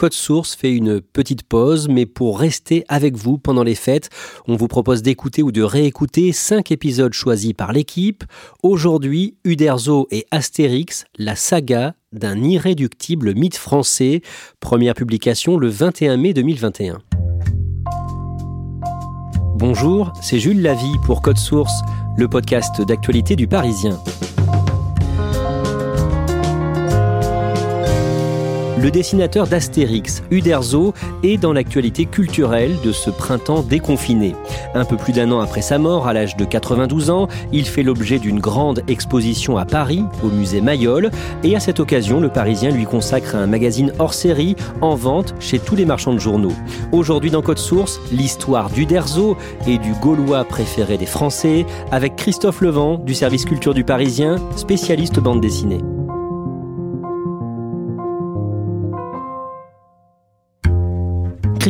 Code 0.00 0.14
Source 0.14 0.54
fait 0.54 0.72
une 0.72 1.02
petite 1.02 1.42
pause, 1.42 1.88
mais 1.90 2.06
pour 2.06 2.40
rester 2.40 2.86
avec 2.88 3.16
vous 3.16 3.36
pendant 3.36 3.62
les 3.62 3.74
fêtes, 3.74 4.08
on 4.48 4.56
vous 4.56 4.66
propose 4.66 5.02
d'écouter 5.02 5.42
ou 5.42 5.52
de 5.52 5.60
réécouter 5.60 6.32
cinq 6.32 6.72
épisodes 6.72 7.12
choisis 7.12 7.52
par 7.52 7.74
l'équipe. 7.74 8.24
Aujourd'hui, 8.62 9.36
Uderzo 9.44 10.08
et 10.10 10.26
Astérix, 10.30 11.04
la 11.18 11.36
saga 11.36 11.96
d'un 12.12 12.42
irréductible 12.42 13.34
mythe 13.34 13.58
français. 13.58 14.22
Première 14.58 14.94
publication 14.94 15.58
le 15.58 15.68
21 15.68 16.16
mai 16.16 16.32
2021. 16.32 17.02
Bonjour, 19.56 20.14
c'est 20.22 20.38
Jules 20.38 20.62
Lavie 20.62 20.96
pour 21.04 21.20
Code 21.20 21.36
Source, 21.36 21.82
le 22.16 22.26
podcast 22.26 22.80
d'actualité 22.80 23.36
du 23.36 23.46
Parisien. 23.46 24.02
Le 28.80 28.90
dessinateur 28.90 29.46
d'Astérix, 29.46 30.22
Uderzo, 30.30 30.94
est 31.22 31.36
dans 31.36 31.52
l'actualité 31.52 32.06
culturelle 32.06 32.78
de 32.82 32.92
ce 32.92 33.10
printemps 33.10 33.60
déconfiné. 33.60 34.34
Un 34.74 34.86
peu 34.86 34.96
plus 34.96 35.12
d'un 35.12 35.30
an 35.32 35.40
après 35.40 35.60
sa 35.60 35.76
mort, 35.76 36.08
à 36.08 36.14
l'âge 36.14 36.34
de 36.34 36.46
92 36.46 37.10
ans, 37.10 37.28
il 37.52 37.66
fait 37.66 37.82
l'objet 37.82 38.18
d'une 38.18 38.40
grande 38.40 38.82
exposition 38.88 39.58
à 39.58 39.66
Paris, 39.66 40.02
au 40.24 40.28
musée 40.28 40.62
Mayol, 40.62 41.10
et 41.44 41.54
à 41.54 41.60
cette 41.60 41.78
occasion, 41.78 42.20
le 42.20 42.30
Parisien 42.30 42.70
lui 42.70 42.86
consacre 42.86 43.34
un 43.34 43.46
magazine 43.46 43.92
hors 43.98 44.14
série 44.14 44.56
en 44.80 44.94
vente 44.94 45.34
chez 45.40 45.58
tous 45.58 45.76
les 45.76 45.84
marchands 45.84 46.14
de 46.14 46.18
journaux. 46.18 46.54
Aujourd'hui 46.90 47.30
dans 47.30 47.42
Code 47.42 47.58
Source, 47.58 48.00
l'histoire 48.12 48.70
d'Uderzo 48.70 49.36
et 49.66 49.76
du 49.76 49.92
Gaulois 50.00 50.44
préféré 50.44 50.96
des 50.96 51.04
Français, 51.04 51.66
avec 51.92 52.16
Christophe 52.16 52.62
Levent 52.62 52.96
du 52.96 53.12
service 53.12 53.44
culture 53.44 53.74
du 53.74 53.84
Parisien, 53.84 54.36
spécialiste 54.56 55.20
bande 55.20 55.42
dessinée. 55.42 55.80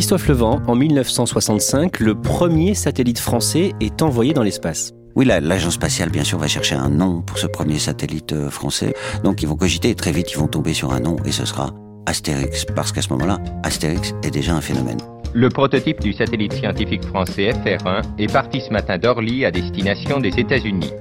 Christophe 0.00 0.28
Levent, 0.28 0.62
en 0.66 0.74
1965, 0.76 2.00
le 2.00 2.14
premier 2.14 2.72
satellite 2.74 3.18
français 3.18 3.72
est 3.82 4.00
envoyé 4.00 4.32
dans 4.32 4.42
l'espace. 4.42 4.94
Oui, 5.14 5.26
la- 5.26 5.40
l'agence 5.40 5.74
spatiale, 5.74 6.08
bien 6.08 6.24
sûr, 6.24 6.38
va 6.38 6.46
chercher 6.46 6.74
un 6.74 6.88
nom 6.88 7.20
pour 7.20 7.36
ce 7.36 7.46
premier 7.46 7.78
satellite 7.78 8.32
euh, 8.32 8.48
français. 8.48 8.94
Donc, 9.24 9.42
ils 9.42 9.46
vont 9.46 9.56
cogiter 9.56 9.90
et 9.90 9.94
très 9.94 10.10
vite, 10.12 10.32
ils 10.32 10.38
vont 10.38 10.46
tomber 10.48 10.72
sur 10.72 10.94
un 10.94 11.00
nom 11.00 11.16
et 11.26 11.32
ce 11.32 11.44
sera 11.44 11.74
Astérix. 12.06 12.64
Parce 12.74 12.92
qu'à 12.92 13.02
ce 13.02 13.10
moment-là, 13.10 13.40
Astérix 13.62 14.14
est 14.22 14.30
déjà 14.30 14.54
un 14.54 14.62
phénomène. 14.62 14.96
Le 15.34 15.50
prototype 15.50 16.00
du 16.00 16.14
satellite 16.14 16.54
scientifique 16.54 17.04
français 17.04 17.52
FR1 17.52 18.00
est 18.18 18.32
parti 18.32 18.62
ce 18.62 18.72
matin 18.72 18.96
d'Orly 18.96 19.44
à 19.44 19.50
destination 19.50 20.18
des 20.18 20.30
États-Unis. 20.40 20.92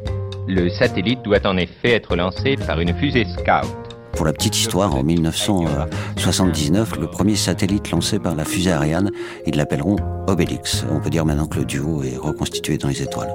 Le 0.50 0.68
satellite 0.68 1.22
doit 1.24 1.40
en 1.48 1.56
effet 1.56 1.94
être 1.94 2.18
lancé 2.18 2.58
par 2.68 2.82
une 2.82 2.94
fusée 2.96 3.24
Scout. 3.38 3.89
Pour 4.20 4.26
la 4.26 4.34
petite 4.34 4.58
histoire, 4.58 4.96
en 4.96 5.02
1979, 5.02 7.00
le 7.00 7.08
premier 7.08 7.38
satellite 7.38 7.90
lancé 7.90 8.20
par 8.20 8.36
la 8.36 8.44
fusée 8.44 8.74
Ariane, 8.74 9.12
ils 9.48 9.56
l'appelleront 9.56 9.96
Obélix. 10.28 10.84
On 10.92 11.00
peut 11.00 11.10
dire 11.10 11.26
maintenant 11.26 11.48
que 11.48 11.60
le 11.60 11.64
duo 11.64 12.04
est 12.04 12.18
reconstitué 12.18 12.78
dans 12.78 12.90
les 12.90 13.02
étoiles. 13.02 13.34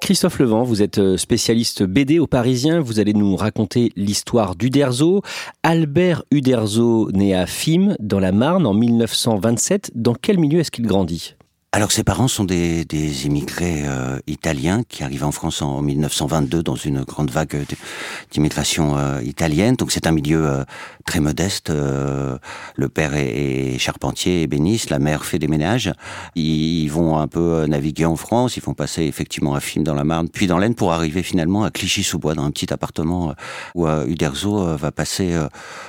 Christophe 0.00 0.38
Levent, 0.38 0.62
vous 0.62 0.80
êtes 0.80 0.98
euh, 0.98 1.16
spécialiste 1.16 1.82
BD 1.82 2.20
au 2.20 2.28
Parisien. 2.28 2.78
Vous 2.78 3.00
allez 3.00 3.12
nous 3.12 3.34
raconter 3.34 3.90
l'histoire 3.96 4.54
d'Uderzo. 4.54 5.22
Albert 5.64 6.22
Uderzo, 6.30 7.10
né 7.10 7.34
à 7.34 7.46
Fismes, 7.46 7.96
dans 7.98 8.20
la 8.20 8.30
Marne, 8.30 8.64
en 8.64 8.74
1927. 8.74 9.90
Dans 9.96 10.14
quel 10.14 10.38
milieu 10.38 10.60
est-ce 10.60 10.70
qu'il 10.70 10.86
grandit? 10.86 11.34
Alors 11.72 11.92
ses 11.92 12.02
parents 12.02 12.26
sont 12.26 12.42
des, 12.42 12.84
des 12.84 13.26
immigrés 13.26 13.82
euh, 13.84 14.18
italiens 14.26 14.82
qui 14.88 15.04
arrivent 15.04 15.22
en 15.22 15.30
France 15.30 15.62
en 15.62 15.80
1922 15.82 16.64
dans 16.64 16.74
une 16.74 17.04
grande 17.04 17.30
vague 17.30 17.64
d'immigration 18.32 18.98
euh, 18.98 19.22
italienne. 19.22 19.76
Donc 19.76 19.92
c'est 19.92 20.08
un 20.08 20.10
milieu 20.10 20.44
euh, 20.44 20.64
très 21.06 21.20
modeste. 21.20 21.70
euh, 21.70 22.36
le 22.74 22.88
père 22.88 23.14
est, 23.14 23.74
est 23.74 23.78
charpentier, 23.78 24.42
ébéniste, 24.42 24.90
la 24.90 24.98
mère 24.98 25.24
fait 25.24 25.38
des 25.38 25.46
ménages. 25.46 25.92
Ils, 26.34 26.82
ils 26.82 26.88
vont 26.88 27.18
un 27.18 27.28
peu 27.28 27.38
euh, 27.38 27.66
naviguer 27.68 28.04
en 28.04 28.16
France, 28.16 28.56
ils 28.56 28.64
vont 28.64 28.74
passer 28.74 29.04
effectivement 29.04 29.54
à 29.54 29.60
Fismes 29.60 29.84
dans 29.84 29.94
la 29.94 30.02
Marne, 30.02 30.28
puis 30.28 30.48
dans 30.48 30.58
l'Aisne 30.58 30.74
pour 30.74 30.92
arriver 30.92 31.22
finalement 31.22 31.62
à 31.62 31.70
Clichy-sous-Bois 31.70 32.34
dans 32.34 32.42
un 32.42 32.50
petit 32.50 32.72
appartement 32.72 33.30
euh, 33.30 33.34
où 33.76 34.10
Uderzo 34.10 34.76
va 34.76 34.90
passer 34.90 35.36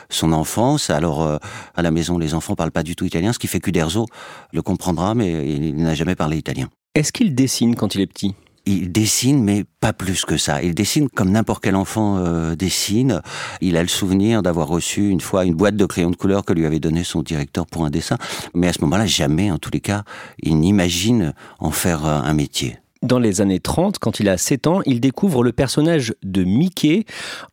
son 0.10 0.32
enfance. 0.32 0.92
Alors 0.92 1.40
à 1.76 1.82
la 1.82 1.90
maison, 1.90 2.20
les 2.20 2.36
enfants 2.36 2.56
parlent 2.56 2.72
pas 2.72 2.84
du 2.84 2.96
tout 2.96 3.06
italien, 3.06 3.34
ce 3.34 3.40
qui 3.40 3.48
fait 3.48 3.60
qu'Uderzo 3.60 4.06
le 4.54 4.62
comprendra, 4.62 5.16
mais 5.16 5.48
il 5.48 5.71
n'a 5.76 5.96
jamais 5.96 6.16
parlé 6.16 6.38
italien. 6.38 6.70
Est-ce 6.96 7.12
qu'il 7.12 7.36
dessine 7.36 7.76
quand 7.76 7.96
il 7.96 8.02
est 8.02 8.08
petit? 8.08 8.36
Il 8.66 8.92
dessine, 8.92 9.44
mais 9.44 9.64
pas 9.80 9.92
plus 9.92 10.24
que 10.24 10.38
ça. 10.38 10.62
Il 10.62 10.76
dessine 10.76 11.10
comme 11.10 11.32
n'importe 11.32 11.64
quel 11.64 11.76
enfant 11.76 12.18
euh, 12.18 12.56
dessine. 12.56 13.22
Il 13.60 13.76
a 13.76 13.82
le 13.82 13.88
souvenir 13.88 14.44
d'avoir 14.44 14.68
reçu 14.68 15.10
une 15.10 15.22
fois 15.22 15.46
une 15.46 15.56
boîte 15.56 15.76
de 15.76 15.86
crayons 15.86 16.12
de 16.12 16.16
couleur 16.16 16.46
que 16.46 16.54
lui 16.54 16.66
avait 16.66 16.80
donné 16.80 17.04
son 17.04 17.24
directeur 17.24 17.66
pour 17.66 17.86
un 17.86 17.90
dessin. 17.90 18.18
Mais 18.54 18.68
à 18.68 18.74
ce 18.74 18.82
moment-là, 18.82 19.08
jamais, 19.08 19.50
en 19.50 19.58
tous 19.58 19.72
les 19.72 19.80
cas, 19.80 20.04
il 20.44 20.60
n'imagine 20.60 21.34
en 21.60 21.72
faire 21.72 22.06
euh, 22.06 22.20
un 22.22 22.34
métier. 22.34 22.78
Dans 23.02 23.18
les 23.18 23.42
années 23.42 23.60
30, 23.60 23.98
quand 23.98 24.20
il 24.20 24.30
a 24.30 24.38
7 24.38 24.68
ans, 24.68 24.82
il 24.86 25.02
découvre 25.02 25.44
le 25.44 25.52
personnage 25.52 26.14
de 26.22 26.44
Mickey 26.44 27.06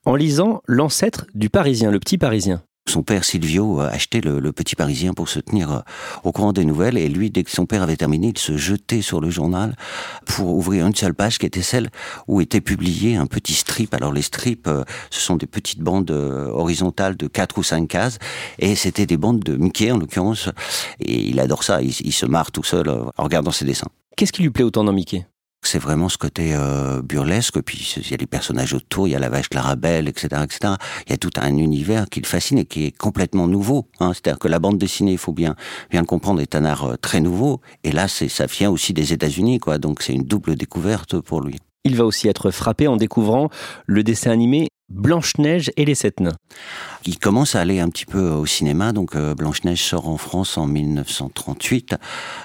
en 0.04 0.14
lisant 0.14 0.60
l'ancêtre 0.66 1.24
du 1.34 1.48
Parisien, 1.48 1.90
le 1.90 2.00
petit 2.00 2.18
Parisien. 2.18 2.62
Son 2.88 3.02
père 3.02 3.24
Silvio 3.24 3.80
euh, 3.80 3.90
achetait 3.90 4.22
le, 4.22 4.40
le 4.40 4.52
Petit 4.52 4.74
Parisien 4.74 5.12
pour 5.12 5.28
se 5.28 5.40
tenir 5.40 5.70
euh, 5.70 5.80
au 6.24 6.32
courant 6.32 6.54
des 6.54 6.64
nouvelles. 6.64 6.96
Et 6.96 7.08
lui, 7.08 7.30
dès 7.30 7.44
que 7.44 7.50
son 7.50 7.66
père 7.66 7.82
avait 7.82 7.96
terminé, 7.96 8.32
il 8.34 8.38
se 8.38 8.56
jetait 8.56 9.02
sur 9.02 9.20
le 9.20 9.28
journal 9.28 9.76
pour 10.24 10.54
ouvrir 10.54 10.86
une 10.86 10.94
seule 10.94 11.14
page 11.14 11.38
qui 11.38 11.46
était 11.46 11.62
celle 11.62 11.90
où 12.26 12.40
était 12.40 12.62
publié 12.62 13.16
un 13.16 13.26
petit 13.26 13.52
strip. 13.52 13.92
Alors 13.92 14.12
les 14.12 14.22
strips, 14.22 14.68
euh, 14.68 14.84
ce 15.10 15.20
sont 15.20 15.36
des 15.36 15.46
petites 15.46 15.80
bandes 15.80 16.10
horizontales 16.10 17.16
de 17.16 17.26
quatre 17.26 17.58
ou 17.58 17.62
cinq 17.62 17.88
cases. 17.88 18.18
Et 18.58 18.74
c'était 18.74 19.06
des 19.06 19.18
bandes 19.18 19.40
de 19.40 19.56
Mickey 19.56 19.90
en 19.90 19.98
l'occurrence. 19.98 20.48
Et 20.98 21.28
il 21.28 21.40
adore 21.40 21.64
ça, 21.64 21.82
il, 21.82 21.94
il 22.00 22.12
se 22.12 22.26
marre 22.26 22.50
tout 22.52 22.64
seul 22.64 22.88
en 22.88 23.22
regardant 23.22 23.52
ses 23.52 23.66
dessins. 23.66 23.88
Qu'est-ce 24.16 24.32
qui 24.32 24.42
lui 24.42 24.50
plaît 24.50 24.64
autant 24.64 24.84
dans 24.84 24.92
Mickey? 24.92 25.26
C'est 25.70 25.78
vraiment 25.78 26.08
ce 26.08 26.16
côté 26.16 26.54
euh, 26.54 27.02
burlesque, 27.02 27.60
puis 27.60 27.94
il 27.98 28.10
y 28.10 28.14
a 28.14 28.16
les 28.16 28.26
personnages 28.26 28.72
autour, 28.72 29.06
il 29.06 29.10
y 29.10 29.14
a 29.14 29.18
la 29.18 29.28
vache 29.28 29.50
Clarabelle, 29.50 30.08
etc., 30.08 30.28
etc. 30.42 30.72
Il 31.06 31.10
y 31.10 31.12
a 31.12 31.18
tout 31.18 31.32
un 31.36 31.54
univers 31.58 32.06
qui 32.08 32.22
le 32.22 32.26
fascine 32.26 32.56
et 32.56 32.64
qui 32.64 32.86
est 32.86 32.96
complètement 32.96 33.46
nouveau. 33.46 33.86
Hein. 34.00 34.12
C'est-à-dire 34.14 34.38
que 34.38 34.48
la 34.48 34.60
bande 34.60 34.78
dessinée, 34.78 35.12
il 35.12 35.18
faut 35.18 35.34
bien 35.34 35.56
bien 35.90 36.00
le 36.00 36.06
comprendre, 36.06 36.40
est 36.40 36.54
un 36.54 36.64
art 36.64 36.84
euh, 36.86 36.96
très 36.96 37.20
nouveau. 37.20 37.60
Et 37.84 37.92
là, 37.92 38.08
c'est 38.08 38.28
ça 38.28 38.46
vient 38.46 38.70
aussi 38.70 38.94
des 38.94 39.12
États-Unis, 39.12 39.58
quoi. 39.58 39.76
Donc 39.76 40.00
c'est 40.00 40.14
une 40.14 40.24
double 40.24 40.56
découverte 40.56 41.20
pour 41.20 41.42
lui. 41.42 41.58
Il 41.84 41.96
va 41.96 42.06
aussi 42.06 42.28
être 42.28 42.50
frappé 42.50 42.88
en 42.88 42.96
découvrant 42.96 43.50
le 43.86 44.02
dessin 44.02 44.30
animé 44.30 44.68
Blanche-Neige 44.90 45.70
et 45.76 45.84
les 45.84 45.94
Sept 45.94 46.20
Nains. 46.20 46.36
Il 47.04 47.18
commence 47.18 47.54
à 47.54 47.60
aller 47.60 47.78
un 47.78 47.90
petit 47.90 48.06
peu 48.06 48.30
au 48.30 48.46
cinéma, 48.46 48.92
donc 48.92 49.14
euh, 49.14 49.34
Blanche-Neige 49.34 49.82
sort 49.82 50.08
en 50.08 50.16
France 50.16 50.56
en 50.56 50.66
1938, 50.66 51.94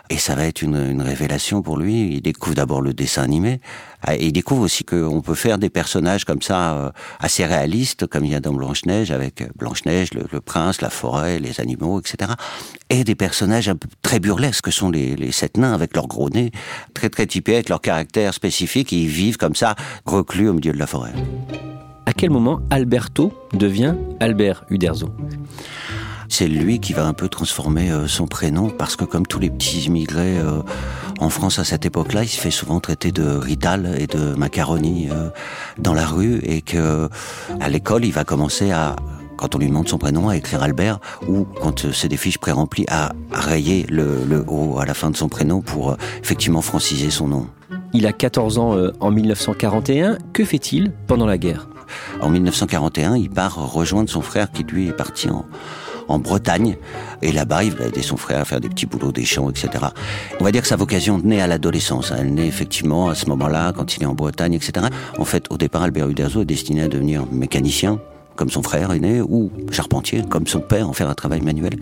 et 0.10 0.18
ça 0.18 0.36
va 0.36 0.46
être 0.46 0.62
une, 0.62 1.02
révélation 1.02 1.62
pour 1.62 1.78
lui. 1.78 2.16
Il 2.16 2.22
découvre 2.22 2.56
d'abord 2.56 2.82
le 2.82 2.94
dessin 2.94 3.24
animé, 3.24 3.62
ah, 4.02 4.16
et 4.16 4.28
il 4.28 4.34
découvre 4.34 4.64
aussi 4.64 4.84
qu'on 4.84 5.22
peut 5.22 5.36
faire 5.36 5.58
des 5.58 5.70
personnages 5.70 6.26
comme 6.26 6.42
ça, 6.42 6.74
euh, 6.76 6.92
assez 7.20 7.46
réalistes, 7.46 8.08
comme 8.08 8.26
il 8.26 8.32
y 8.32 8.36
a 8.36 8.42
dans 8.42 8.54
Blanche-Neige, 8.54 9.12
avec 9.12 9.42
euh, 9.42 9.48
Blanche-Neige, 9.56 10.10
le, 10.14 10.42
prince, 10.42 10.82
la 10.82 10.90
forêt, 10.90 11.40
les 11.40 11.62
animaux, 11.62 12.02
etc. 12.02 12.34
Et 12.90 13.06
des 13.06 13.16
personnages 13.16 13.70
un 13.70 13.76
peu 13.78 13.88
très 14.02 14.20
burlesques, 14.20 14.66
que 14.66 14.72
sont 14.72 14.92
les, 14.92 15.32
sept 15.32 15.58
nains, 15.58 15.74
avec 15.74 15.96
leur 15.96 16.08
gros 16.08 16.30
nez, 16.30 16.52
très 16.94 17.10
très 17.10 17.26
typés, 17.26 17.56
avec 17.56 17.70
leur 17.70 17.80
caractère 17.80 18.34
spécifique, 18.34 18.92
ils 18.92 19.08
vivent 19.08 19.38
comme 19.38 19.56
ça, 19.56 19.76
reclus 20.06 20.50
au 20.50 20.54
milieu 20.54 20.74
de 20.74 20.80
la 20.80 20.88
forêt. 20.88 21.14
À 22.06 22.14
quel 22.14 22.32
moment 22.32 22.60
Alberto 22.70 23.32
devient 23.54 23.96
Albert 24.20 24.66
Uderzo? 24.70 25.10
C'est 26.28 26.48
lui 26.48 26.80
qui 26.80 26.94
va 26.94 27.06
un 27.06 27.14
peu 27.14 27.30
transformer 27.30 27.92
euh, 27.92 28.08
son 28.08 28.26
prénom 28.26 28.70
parce 28.70 28.96
que 28.96 29.06
comme 29.06 29.28
tous 29.28 29.40
les 29.40 29.50
petits 29.50 29.82
immigrés 29.82 30.40
euh, 30.40 30.62
en 31.20 31.30
France 31.30 31.60
à 31.60 31.64
cette 31.64 31.86
époque-là, 31.86 32.24
il 32.24 32.28
se 32.28 32.40
fait 32.40 32.52
souvent 32.52 32.80
traiter 32.80 33.12
de 33.12 33.24
Rital 33.24 33.96
et 34.00 34.08
de 34.08 34.34
macaroni 34.34 35.10
euh, 35.12 35.30
dans 35.78 35.94
la 35.94 36.06
rue 36.06 36.40
et 36.44 36.62
que 36.62 37.08
à 37.60 37.70
l'école, 37.70 38.04
il 38.04 38.12
va 38.12 38.24
commencer 38.24 38.72
à 38.72 38.96
quand 39.38 39.56
on 39.56 39.60
lui 39.60 39.68
demande 39.68 39.88
son 39.88 39.98
prénom, 39.98 40.30
à 40.30 40.38
écrire 40.38 40.64
Albert, 40.64 41.00
ou 41.28 41.44
quand 41.44 41.92
c'est 41.92 42.08
des 42.08 42.18
fiches 42.18 42.38
pré-remplies, 42.38 42.86
à, 42.90 43.12
rayer 43.32 43.86
le, 43.90 44.24
le 44.26 44.44
O 44.48 44.80
à 44.80 44.86
la 44.86 44.94
fin 44.94 45.12
de 45.12 45.18
son 45.18 45.28
prénom 45.28 45.62
pour 45.62 45.98
effectivement 46.22 46.62
franciser 46.62 47.10
son 47.10 47.28
nom. 47.28 47.48
Il 47.94 48.08
a 48.08 48.14
14 48.14 48.58
ans 48.58 48.76
en 49.00 49.12
1941. 49.12 50.18
Que 50.34 50.46
fait-il 50.46 50.92
pendant 51.08 51.26
la 51.26 51.38
guerre? 51.38 51.68
En 52.22 52.30
1941, 52.30 53.18
il 53.18 53.30
part 53.30 53.56
rejoindre 53.56 54.10
son 54.10 54.22
frère 54.22 54.52
qui 54.52 54.64
lui 54.64 54.88
est 54.88 54.94
parti 54.94 55.30
en, 55.30 55.46
en 56.08 56.20
Bretagne. 56.20 56.78
Et 57.22 57.32
là-bas, 57.32 57.64
il 57.64 57.74
va 57.74 57.86
aider 57.86 58.02
son 58.02 58.18
frère 58.18 58.42
à 58.42 58.46
faire 58.46 58.60
des 58.60 58.70
petits 58.70 58.86
boulots, 58.86 59.12
des 59.12 59.26
champs, 59.26 59.50
etc. 59.50 59.70
On 60.40 60.44
va 60.44 60.52
dire 60.52 60.62
que 60.62 60.68
sa 60.68 60.76
vocation 60.76 61.20
naît 61.20 61.42
à 61.42 61.48
l'adolescence. 61.48 62.14
Elle 62.18 62.34
naît 62.34 62.48
effectivement 62.48 63.10
à 63.10 63.16
ce 63.16 63.28
moment-là, 63.28 63.74
quand 63.74 63.96
il 63.96 64.04
est 64.04 64.08
en 64.08 64.14
Bretagne, 64.14 64.54
etc. 64.54 64.88
En 65.18 65.26
fait, 65.26 65.46
au 65.50 65.58
départ, 65.58 65.84
Albert 65.84 66.10
Uderzo 66.10 66.42
est 66.42 66.46
destiné 66.46 66.84
à 66.84 66.88
devenir 66.88 67.26
mécanicien, 67.32 68.00
comme 68.36 68.50
son 68.50 68.64
frère 68.64 68.92
aîné, 68.92 69.22
ou 69.22 69.52
charpentier, 69.72 70.24
comme 70.30 70.48
son 70.48 70.60
père, 70.60 70.90
en 70.90 70.94
faire 70.94 71.10
un 71.10 71.14
travail 71.14 71.42
manuel. 71.42 71.74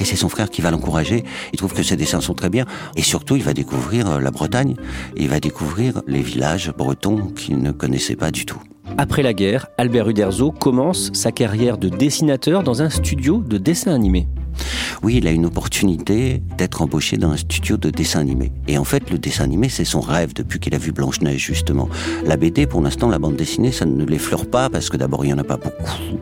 Et 0.00 0.04
c'est 0.04 0.16
son 0.16 0.28
frère 0.28 0.50
qui 0.50 0.62
va 0.62 0.70
l'encourager. 0.70 1.24
Il 1.52 1.58
trouve 1.58 1.72
que 1.72 1.82
ses 1.82 1.96
dessins 1.96 2.20
sont 2.20 2.34
très 2.34 2.50
bien. 2.50 2.64
Et 2.96 3.02
surtout, 3.02 3.36
il 3.36 3.42
va 3.42 3.52
découvrir 3.52 4.10
euh, 4.10 4.20
la 4.20 4.30
Bretagne. 4.30 4.76
Il 5.16 5.28
va 5.28 5.40
découvrir 5.40 6.02
les 6.06 6.22
villages 6.22 6.72
bretons 6.76 7.28
qu'il 7.28 7.58
ne 7.58 7.72
connaissait 7.72 8.16
pas 8.16 8.30
du 8.30 8.46
tout. 8.46 8.60
Après 8.98 9.22
la 9.22 9.34
guerre, 9.34 9.66
Albert 9.78 10.08
Uderzo 10.08 10.52
commence 10.52 11.10
sa 11.12 11.32
carrière 11.32 11.76
de 11.76 11.88
dessinateur 11.88 12.62
dans 12.62 12.82
un 12.82 12.88
studio 12.88 13.42
de 13.46 13.58
dessin 13.58 13.92
animé. 13.92 14.26
Oui, 15.02 15.16
il 15.16 15.26
a 15.26 15.30
une 15.30 15.46
opportunité 15.46 16.42
d'être 16.58 16.82
embauché 16.82 17.16
dans 17.16 17.30
un 17.30 17.36
studio 17.36 17.76
de 17.76 17.90
dessin 17.90 18.20
animé. 18.20 18.52
Et 18.68 18.78
en 18.78 18.84
fait, 18.84 19.10
le 19.10 19.18
dessin 19.18 19.44
animé, 19.44 19.68
c'est 19.68 19.84
son 19.84 20.00
rêve 20.00 20.32
depuis 20.34 20.58
qu'il 20.58 20.74
a 20.74 20.78
vu 20.78 20.92
Blanche-Neige, 20.92 21.44
justement. 21.44 21.88
La 22.24 22.36
BD, 22.36 22.66
pour 22.66 22.80
l'instant, 22.80 23.08
la 23.08 23.18
bande 23.18 23.36
dessinée, 23.36 23.72
ça 23.72 23.84
ne 23.84 24.04
l'effleure 24.04 24.46
pas 24.46 24.68
parce 24.70 24.88
que 24.88 24.96
d'abord, 24.96 25.24
il 25.24 25.28
n'y 25.28 25.34
en 25.34 25.38
a 25.38 25.44
pas 25.44 25.56
beaucoup 25.56 26.18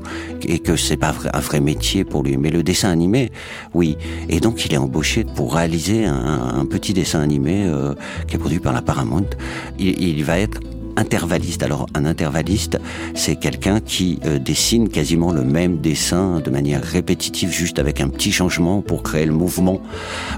et 0.47 0.59
que 0.59 0.77
c'est 0.77 0.97
pas 0.97 1.15
un 1.33 1.41
vrai 1.41 1.61
métier 1.61 2.05
pour 2.05 2.23
lui. 2.23 2.37
Mais 2.37 2.51
le 2.51 2.63
dessin 2.63 2.91
animé, 2.91 3.31
oui. 3.73 3.97
Et 4.29 4.41
donc, 4.41 4.65
il 4.67 4.75
est 4.75 4.79
embauché 4.79 5.25
pour 5.25 5.55
réaliser 5.55 6.05
un, 6.05 6.67
petit 6.67 6.93
dessin 6.93 7.21
animé 7.21 7.65
euh, 7.67 7.95
qui 8.27 8.37
est 8.37 8.39
produit 8.39 8.59
par 8.59 8.73
la 8.73 8.83
Paramount. 8.83 9.27
Il, 9.79 10.01
il 10.03 10.25
va 10.25 10.39
être 10.39 10.61
intervalliste. 10.96 11.62
Alors 11.62 11.87
un 11.94 12.05
intervalliste, 12.05 12.79
c'est 13.14 13.37
quelqu'un 13.37 13.81
qui 13.81 14.19
euh, 14.25 14.38
dessine 14.38 14.88
quasiment 14.88 15.32
le 15.32 15.43
même 15.43 15.79
dessin 15.79 16.41
de 16.41 16.50
manière 16.50 16.82
répétitive, 16.82 17.50
juste 17.50 17.79
avec 17.79 18.00
un 18.00 18.08
petit 18.08 18.32
changement 18.32 18.82
pour 18.82 19.02
créer 19.02 19.26
le 19.26 19.32
mouvement. 19.32 19.81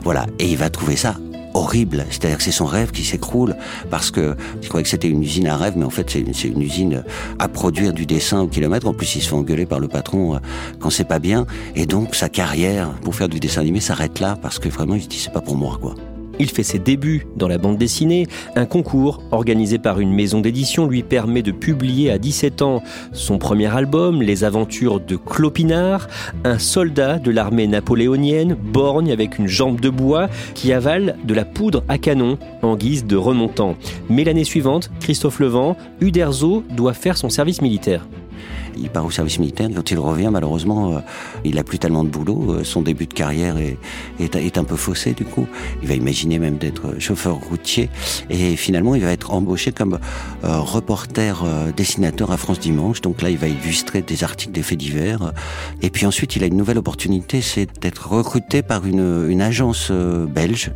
Voilà, 0.03 0.27
et 0.39 0.49
il 0.49 0.57
va 0.57 0.71
trouver 0.71 0.97
ça 0.97 1.17
horrible. 1.57 2.05
C'est-à-dire 2.11 2.37
que 2.37 2.45
c'est 2.45 2.53
son 2.53 2.67
rêve 2.67 2.91
qui 2.91 3.03
s'écroule 3.03 3.57
parce 3.91 4.11
que 4.11 4.37
je 4.61 4.69
croyais 4.69 4.85
que 4.85 4.91
c'était 4.91 5.09
une 5.09 5.23
usine 5.23 5.47
à 5.47 5.57
rêve, 5.57 5.75
mais 5.77 5.85
en 5.85 5.91
fait 5.91 6.11
c'est 6.11 6.21
une, 6.49 6.63
usine 6.63 7.03
à 7.39 7.49
produire 7.49 7.93
du 7.93 8.07
dessin 8.07 8.41
au 8.41 8.47
kilomètre. 8.47 8.87
En 8.87 8.95
plus, 8.95 9.17
il 9.17 9.23
se 9.23 9.29
fait 9.29 9.35
engueuler 9.35 9.67
par 9.67 9.81
le 9.81 9.89
patron 9.89 10.37
euh, 10.37 10.39
quand 10.79 10.91
c'est 10.91 11.05
pas 11.05 11.19
bien. 11.19 11.47
Et 11.75 11.87
donc 11.87 12.15
sa 12.15 12.29
carrière 12.29 12.91
pour 13.03 13.15
faire 13.15 13.29
du 13.29 13.41
dessin 13.41 13.63
animé 13.63 13.81
s'arrête 13.81 14.21
là 14.21 14.37
parce 14.41 14.59
que 14.59 14.69
vraiment 14.69 14.95
il 14.95 15.03
se 15.03 15.09
dit 15.09 15.19
c'est 15.19 15.33
pas 15.33 15.41
pour 15.41 15.57
moi 15.57 15.79
quoi. 15.81 15.95
Il 16.39 16.51
fait 16.51 16.63
ses 16.63 16.79
débuts 16.79 17.27
dans 17.37 17.49
la 17.49 17.59
bande 17.59 17.79
dessinée. 17.79 18.27
Un 18.57 18.67
concours 18.67 19.23
organisé 19.31 19.79
par 19.79 20.01
une 20.01 20.13
maison 20.13 20.41
d'édition 20.41 20.87
lui 20.87 21.03
permet 21.03 21.43
de 21.43 21.53
publier 21.53 22.11
à 22.11 22.19
17 22.19 22.63
ans 22.63 22.83
son 23.13 23.39
premier 23.39 23.75
album, 23.75 24.23
Les 24.23 24.45
aventures 24.45 25.01
de 25.01 25.17
Clopinard, 25.17 26.09
un 26.45 26.59
soldat 26.59 27.19
de 27.19 27.31
l'armée 27.31 27.67
napoléonienne, 27.67 28.55
borgne 28.55 29.13
avec 29.13 29.39
une 29.39 29.49
jambe 29.49 29.81
de 29.81 29.89
bois, 29.89 30.29
qui 30.55 30.73
avale 30.73 31.17
de 31.25 31.35
la 31.35 31.45
poudre 31.45 31.85
à 31.89 31.99
canon 31.99 32.39
en 32.63 32.77
guise 32.77 33.07
de 33.07 33.17
remontant. 33.17 33.77
Mais 34.11 34.25
l'année 34.25 34.45
suivante, 34.45 34.91
Christophe 35.01 35.41
Levent, 35.41 35.77
Uderzo 36.01 36.65
doit 36.71 36.95
faire 36.95 37.17
son 37.17 37.31
service 37.31 37.63
militaire. 37.63 38.07
Il 38.77 38.91
part 38.91 39.05
au 39.05 39.11
service 39.11 39.39
militaire. 39.39 39.69
Quand 39.75 39.91
il 39.91 39.99
revient, 39.99 40.29
malheureusement, 40.33 40.97
euh, 40.97 41.01
il 41.45 41.57
n'a 41.57 41.65
plus 41.65 41.79
tellement 41.79 42.05
de 42.05 42.09
boulot. 42.09 42.53
Euh, 42.53 42.65
son 42.65 42.83
début 42.83 43.07
de 43.07 43.15
carrière 43.15 43.57
est, 43.59 44.59
un 44.59 44.65
peu 44.65 44.77
faussé, 44.77 45.13
du 45.13 45.25
coup. 45.25 45.47
Il 45.83 45.89
va 45.89 45.95
imaginer 45.95 46.39
même 46.39 46.57
d'être 46.57 46.99
chauffeur 46.99 47.37
routier. 47.37 47.91
Et 48.31 48.57
finalement, 48.57 48.95
il 48.95 49.03
va 49.03 49.13
être 49.13 49.33
embauché 49.33 49.73
comme 49.73 49.99
euh, 50.45 50.59
reporter 50.61 51.45
dessinateur 51.77 52.31
à 52.31 52.37
France 52.37 52.61
Dimanche. 52.61 53.01
Donc 53.01 53.23
là, 53.23 53.31
il 53.31 53.39
va 53.39 53.49
illustrer 53.49 54.03
des 54.03 54.25
articles 54.25 54.53
des 54.53 54.63
faits 54.63 54.79
divers. 54.79 55.33
Et 55.83 55.91
puis 55.91 56.07
ensuite, 56.07 56.37
il 56.37 56.43
a 56.43 56.47
une 56.47 56.57
nouvelle 56.57 56.79
opportunité, 56.79 57.41
c'est 57.41 57.69
d'être 57.81 58.09
recruté 58.09 58.63
par 58.63 58.87
une, 58.87 59.27
une 59.29 59.43
agence 59.43 59.91
belge 59.91 60.71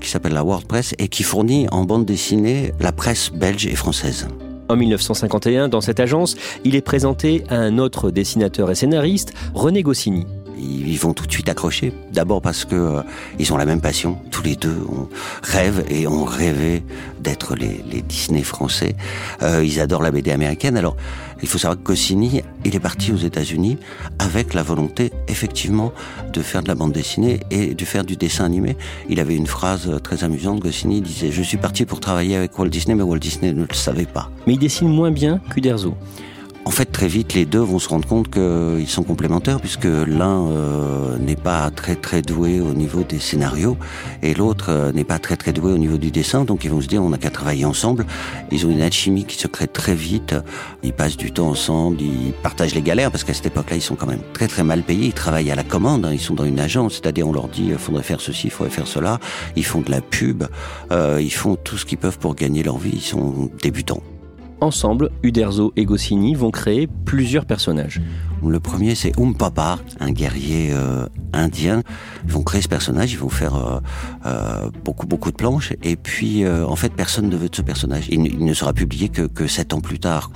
qui 0.00 0.10
s'appelle 0.10 0.34
la 0.34 0.42
WordPress 0.42 0.94
et 0.98 1.08
qui 1.08 1.22
fournit 1.22 1.66
en 1.70 1.84
bande 1.84 2.04
dessinée 2.04 2.72
la 2.80 2.92
presse 2.92 3.30
belge 3.30 3.66
et 3.66 3.76
française. 3.76 4.28
En 4.68 4.76
1951, 4.76 5.68
dans 5.68 5.80
cette 5.80 6.00
agence, 6.00 6.36
il 6.64 6.74
est 6.74 6.80
présenté 6.80 7.44
à 7.48 7.56
un 7.56 7.78
autre 7.78 8.10
dessinateur 8.10 8.70
et 8.70 8.74
scénariste, 8.74 9.34
René 9.54 9.82
Goscinny. 9.82 10.26
Ils 10.58 10.96
vont 10.98 11.12
tout 11.12 11.26
de 11.26 11.32
suite 11.32 11.48
accrocher. 11.48 11.92
D'abord 12.12 12.42
parce 12.42 12.64
que 12.64 12.74
euh, 12.74 13.02
ils 13.38 13.52
ont 13.52 13.56
la 13.56 13.66
même 13.66 13.80
passion. 13.80 14.18
Tous 14.30 14.42
les 14.42 14.56
deux, 14.56 14.76
on 14.88 15.08
rêve 15.42 15.84
et 15.88 16.06
on 16.06 16.24
rêvait 16.24 16.82
d'être 17.20 17.54
les, 17.54 17.82
Disney 18.02 18.42
français. 18.42 18.94
Euh, 19.42 19.64
ils 19.64 19.80
adorent 19.80 20.02
la 20.02 20.10
BD 20.10 20.30
américaine. 20.30 20.76
Alors, 20.76 20.96
il 21.42 21.48
faut 21.48 21.58
savoir 21.58 21.78
que 21.78 21.84
Goscinny, 21.84 22.42
il 22.64 22.74
est 22.74 22.80
parti 22.80 23.12
aux 23.12 23.16
États-Unis 23.16 23.78
avec 24.18 24.54
la 24.54 24.62
volonté, 24.62 25.12
effectivement, 25.28 25.92
de 26.32 26.40
faire 26.40 26.62
de 26.62 26.68
la 26.68 26.74
bande 26.74 26.92
dessinée 26.92 27.40
et 27.50 27.74
de 27.74 27.84
faire 27.84 28.04
du 28.04 28.16
dessin 28.16 28.44
animé. 28.44 28.76
Il 29.08 29.20
avait 29.20 29.36
une 29.36 29.46
phrase 29.46 29.90
très 30.02 30.24
amusante. 30.24 30.60
Goscinny 30.60 31.00
disait 31.00 31.32
Je 31.32 31.42
suis 31.42 31.58
parti 31.58 31.84
pour 31.84 32.00
travailler 32.00 32.36
avec 32.36 32.58
Walt 32.58 32.68
Disney, 32.68 32.94
mais 32.94 33.02
Walt 33.02 33.18
Disney 33.18 33.52
ne 33.52 33.62
le 33.62 33.74
savait 33.74 34.06
pas. 34.06 34.30
Mais 34.46 34.54
il 34.54 34.58
dessine 34.58 34.88
moins 34.88 35.10
bien 35.10 35.40
qu'Uderzo. 35.52 35.94
En 36.66 36.70
fait, 36.70 36.86
très 36.86 37.08
vite, 37.08 37.34
les 37.34 37.44
deux 37.44 37.60
vont 37.60 37.78
se 37.78 37.88
rendre 37.88 38.08
compte 38.08 38.30
qu'ils 38.30 38.88
sont 38.88 39.02
complémentaires, 39.02 39.60
puisque 39.60 39.84
l'un 39.84 40.46
euh, 40.48 41.18
n'est 41.18 41.36
pas 41.36 41.70
très 41.70 41.94
très 41.94 42.22
doué 42.22 42.58
au 42.60 42.72
niveau 42.72 43.02
des 43.02 43.18
scénarios, 43.18 43.76
et 44.22 44.32
l'autre 44.32 44.70
euh, 44.70 44.90
n'est 44.90 45.04
pas 45.04 45.18
très 45.18 45.36
très 45.36 45.52
doué 45.52 45.72
au 45.72 45.78
niveau 45.78 45.98
du 45.98 46.10
dessin. 46.10 46.44
Donc 46.44 46.64
ils 46.64 46.70
vont 46.70 46.80
se 46.80 46.86
dire, 46.86 47.02
on 47.02 47.10
n'a 47.10 47.18
qu'à 47.18 47.30
travailler 47.30 47.66
ensemble. 47.66 48.06
Ils 48.50 48.66
ont 48.66 48.70
une 48.70 48.80
alchimie 48.80 49.24
qui 49.24 49.36
se 49.36 49.46
crée 49.46 49.68
très 49.68 49.94
vite. 49.94 50.34
Ils 50.82 50.94
passent 50.94 51.18
du 51.18 51.32
temps 51.32 51.48
ensemble, 51.48 52.00
ils 52.00 52.32
partagent 52.42 52.74
les 52.74 52.82
galères, 52.82 53.10
parce 53.10 53.24
qu'à 53.24 53.34
cette 53.34 53.46
époque-là, 53.46 53.76
ils 53.76 53.82
sont 53.82 53.96
quand 53.96 54.06
même 54.06 54.22
très 54.32 54.48
très 54.48 54.64
mal 54.64 54.82
payés. 54.82 55.08
Ils 55.08 55.12
travaillent 55.12 55.50
à 55.50 55.56
la 55.56 55.64
commande, 55.64 56.06
hein. 56.06 56.12
ils 56.12 56.20
sont 56.20 56.34
dans 56.34 56.44
une 56.44 56.60
agence, 56.60 56.94
c'est-à-dire 56.94 57.28
on 57.28 57.32
leur 57.32 57.48
dit, 57.48 57.66
il 57.68 57.78
faudrait 57.78 58.02
faire 58.02 58.22
ceci, 58.22 58.46
il 58.46 58.50
faudrait 58.50 58.72
faire 58.72 58.86
cela. 58.86 59.20
Ils 59.54 59.66
font 59.66 59.82
de 59.82 59.90
la 59.90 60.00
pub, 60.00 60.44
euh, 60.92 61.20
ils 61.22 61.32
font 61.32 61.56
tout 61.56 61.76
ce 61.76 61.84
qu'ils 61.84 61.98
peuvent 61.98 62.18
pour 62.18 62.34
gagner 62.34 62.62
leur 62.62 62.78
vie. 62.78 62.92
Ils 62.94 63.02
sont 63.02 63.50
débutants. 63.62 64.02
Ensemble, 64.64 65.10
Uderzo 65.22 65.74
et 65.76 65.84
Goscinny 65.84 66.34
vont 66.34 66.50
créer 66.50 66.86
plusieurs 66.86 67.44
personnages. 67.44 68.00
Le 68.42 68.60
premier, 68.60 68.94
c'est 68.94 69.12
Umpapa, 69.20 69.78
un 70.00 70.10
guerrier 70.10 70.70
euh, 70.72 71.06
indien. 71.34 71.82
Ils 72.24 72.32
vont 72.32 72.42
créer 72.42 72.62
ce 72.62 72.68
personnage, 72.68 73.12
ils 73.12 73.18
vont 73.18 73.28
faire 73.28 73.54
euh, 73.56 73.80
euh, 74.24 74.70
beaucoup, 74.82 75.06
beaucoup 75.06 75.30
de 75.30 75.36
planches. 75.36 75.74
Et 75.82 75.96
puis, 75.96 76.48
en 76.48 76.76
fait, 76.76 76.94
personne 76.94 77.28
ne 77.28 77.36
veut 77.36 77.50
de 77.50 77.56
ce 77.56 77.60
personnage. 77.60 78.06
Il, 78.10 78.42
ne 78.42 78.54
sera 78.54 78.72
publié 78.72 79.10
que, 79.10 79.46
sept 79.46 79.74
ans 79.74 79.82
plus 79.82 79.98
tard. 79.98 80.30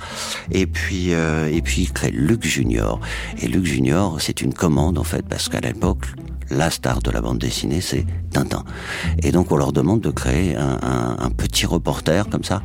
Et 0.51 0.67
puis, 0.67 1.09
et 1.09 1.61
puis, 1.63 1.81
il 1.81 1.91
crée 1.91 2.11
Luc 2.11 2.45
Junior. 2.45 2.99
Et 3.41 3.47
Luc 3.47 3.65
Junior, 3.65 4.21
c'est 4.21 4.41
une 4.41 4.53
commande, 4.53 4.99
en 4.99 5.03
fait, 5.03 5.25
parce 5.27 5.49
qu'à 5.49 5.59
l'époque, 5.59 6.05
la 6.49 6.69
star 6.69 6.99
de 6.99 7.11
la 7.11 7.21
bande 7.21 7.37
dessinée, 7.37 7.81
c'est 7.81 8.05
Tintin. 8.31 8.63
Et 9.23 9.31
donc 9.31 9.51
on 9.51 9.57
leur 9.57 9.71
demande 9.71 10.01
de 10.01 10.09
créer 10.09 10.55
un, 10.55 11.29
petit 11.37 11.65
reporter 11.65 12.27
comme 12.29 12.43
ça, 12.43 12.61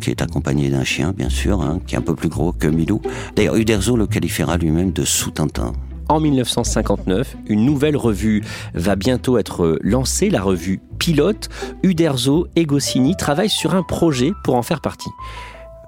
qui 0.00 0.10
est 0.10 0.22
accompagné 0.22 0.68
d'un 0.68 0.84
chien, 0.84 1.12
bien 1.16 1.28
sûr, 1.28 1.60
hein, 1.60 1.80
qui 1.86 1.94
est 1.94 1.98
un 1.98 2.02
peu 2.02 2.14
plus 2.14 2.28
gros 2.28 2.52
que 2.52 2.66
Milou. 2.66 3.00
D'ailleurs, 3.34 3.56
Uderzo 3.56 3.96
le 3.96 4.06
qualifiera 4.06 4.56
lui-même 4.56 4.92
de 4.92 5.04
sous-Tintin. 5.04 5.72
En 6.08 6.20
1959, 6.20 7.36
une 7.48 7.64
nouvelle 7.64 7.96
revue 7.96 8.42
va 8.74 8.94
bientôt 8.94 9.38
être 9.38 9.78
lancée, 9.82 10.30
la 10.30 10.40
revue 10.40 10.80
Pilote. 10.98 11.48
Uderzo 11.82 12.46
et 12.54 12.64
Goscinny 12.64 13.16
travaillent 13.16 13.50
sur 13.50 13.74
un 13.74 13.82
projet 13.82 14.32
pour 14.44 14.54
en 14.54 14.62
faire 14.62 14.80
partie. 14.80 15.10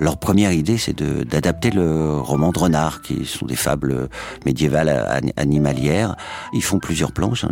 Leur 0.00 0.16
première 0.16 0.52
idée, 0.52 0.78
c'est 0.78 1.02
d'adapter 1.02 1.70
le 1.70 2.18
roman 2.20 2.52
de 2.52 2.58
Renard, 2.58 3.02
qui 3.02 3.24
sont 3.24 3.46
des 3.46 3.56
fables 3.56 4.08
médiévales 4.46 5.20
animalières. 5.36 6.16
Ils 6.52 6.62
font 6.62 6.78
plusieurs 6.78 7.12
planches, 7.12 7.44
hein. 7.44 7.50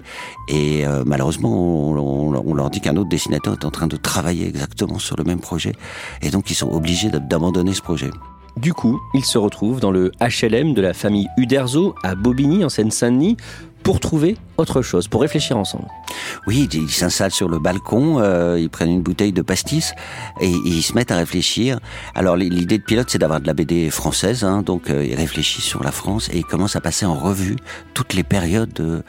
et 0.48 0.86
euh, 0.86 1.02
malheureusement, 1.04 1.50
on, 1.50 2.54
leur 2.54 2.70
dit 2.70 2.80
qu'un 2.80 2.96
autre 2.96 3.08
dessinateur 3.08 3.54
est 3.54 3.64
en 3.64 3.70
train 3.70 3.88
de 3.88 3.96
travailler 3.96 4.46
exactement 4.46 4.98
sur 4.98 5.16
le 5.16 5.24
même 5.24 5.40
projet, 5.40 5.72
et 6.22 6.30
donc 6.30 6.50
ils 6.50 6.54
sont 6.54 6.70
obligés 6.70 7.10
d'abandonner 7.10 7.74
ce 7.74 7.82
projet. 7.82 8.10
Du 8.56 8.72
coup, 8.72 8.98
ils 9.12 9.24
se 9.24 9.36
retrouvent 9.36 9.80
dans 9.80 9.90
le 9.90 10.12
HLM 10.20 10.72
de 10.72 10.80
la 10.80 10.94
famille 10.94 11.28
Uderzo 11.36 11.94
à 12.02 12.14
Bobigny, 12.14 12.64
en 12.64 12.70
Seine-Saint-Denis, 12.70 13.36
pour 13.82 14.00
trouver 14.00 14.36
autre 14.58 14.82
chose, 14.82 15.08
pour 15.08 15.20
réfléchir 15.20 15.56
ensemble. 15.56 15.86
Oui, 16.46 16.68
ils 16.72 16.90
s'installent 16.90 17.30
sur 17.30 17.48
le 17.48 17.58
balcon, 17.58 18.18
euh, 18.20 18.58
ils 18.58 18.70
prennent 18.70 18.90
une 18.90 19.02
bouteille 19.02 19.32
de 19.32 19.42
pastis 19.42 19.92
et, 20.40 20.48
ils 20.48 20.82
se 20.82 20.94
mettent 20.94 21.10
à 21.10 21.16
réfléchir. 21.16 21.78
Alors 22.14 22.36
l'idée 22.36 22.78
de 22.78 22.82
pilote, 22.82 23.08
c'est 23.10 23.18
d'avoir 23.18 23.40
de 23.40 23.46
la 23.46 23.54
BD 23.54 23.90
française, 23.90 24.44
hein, 24.44 24.62
donc 24.62 24.90
euh, 24.90 25.04
ils 25.04 25.14
réfléchissent 25.14 25.64
sur 25.64 25.82
la 25.82 25.92
France 25.92 26.28
et 26.32 26.38
ils 26.38 26.44
commencent 26.44 26.76
à 26.76 26.80
passer 26.80 27.06
en 27.06 27.14
revue 27.14 27.56
toutes 27.94 28.14
les 28.14 28.22
périodes 28.22 28.72
de, 28.72 29.02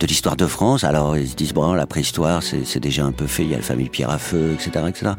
de 0.00 0.06
l'histoire 0.06 0.36
de 0.36 0.46
France. 0.46 0.84
Alors 0.84 1.16
ils 1.16 1.28
se 1.28 1.34
disent 1.34 1.54
bon, 1.54 1.72
la 1.72 1.86
préhistoire, 1.86 2.42
c'est 2.42 2.80
déjà 2.80 3.04
un 3.04 3.12
peu 3.12 3.26
fait, 3.26 3.42
il 3.42 3.50
y 3.50 3.54
a 3.54 3.58
la 3.58 3.62
famille 3.62 3.88
Pierre 3.88 4.10
à 4.10 4.18
Feu, 4.18 4.54
etc., 4.54 4.84
etc. 4.88 5.12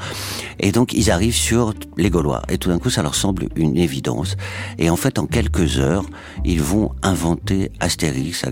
Et 0.60 0.72
donc 0.72 0.94
ils 0.94 1.12
arrivent 1.12 1.36
sur 1.36 1.74
les 1.98 2.10
Gaulois 2.10 2.42
et 2.50 2.58
tout 2.58 2.70
d'un 2.70 2.80
coup, 2.80 2.90
ça 2.90 3.02
leur 3.02 3.16
semble 3.16 3.48
une 3.56 3.78
évidence. 3.78 4.36
Et 4.78 4.90
en 4.90 4.96
fait, 4.96 5.20
en 5.20 5.26
quelques 5.26 5.80
heures, 5.80 6.06
ils 6.44 6.62
vont 6.62 6.92
inventer 7.04 7.72
Astérix. 7.80 8.46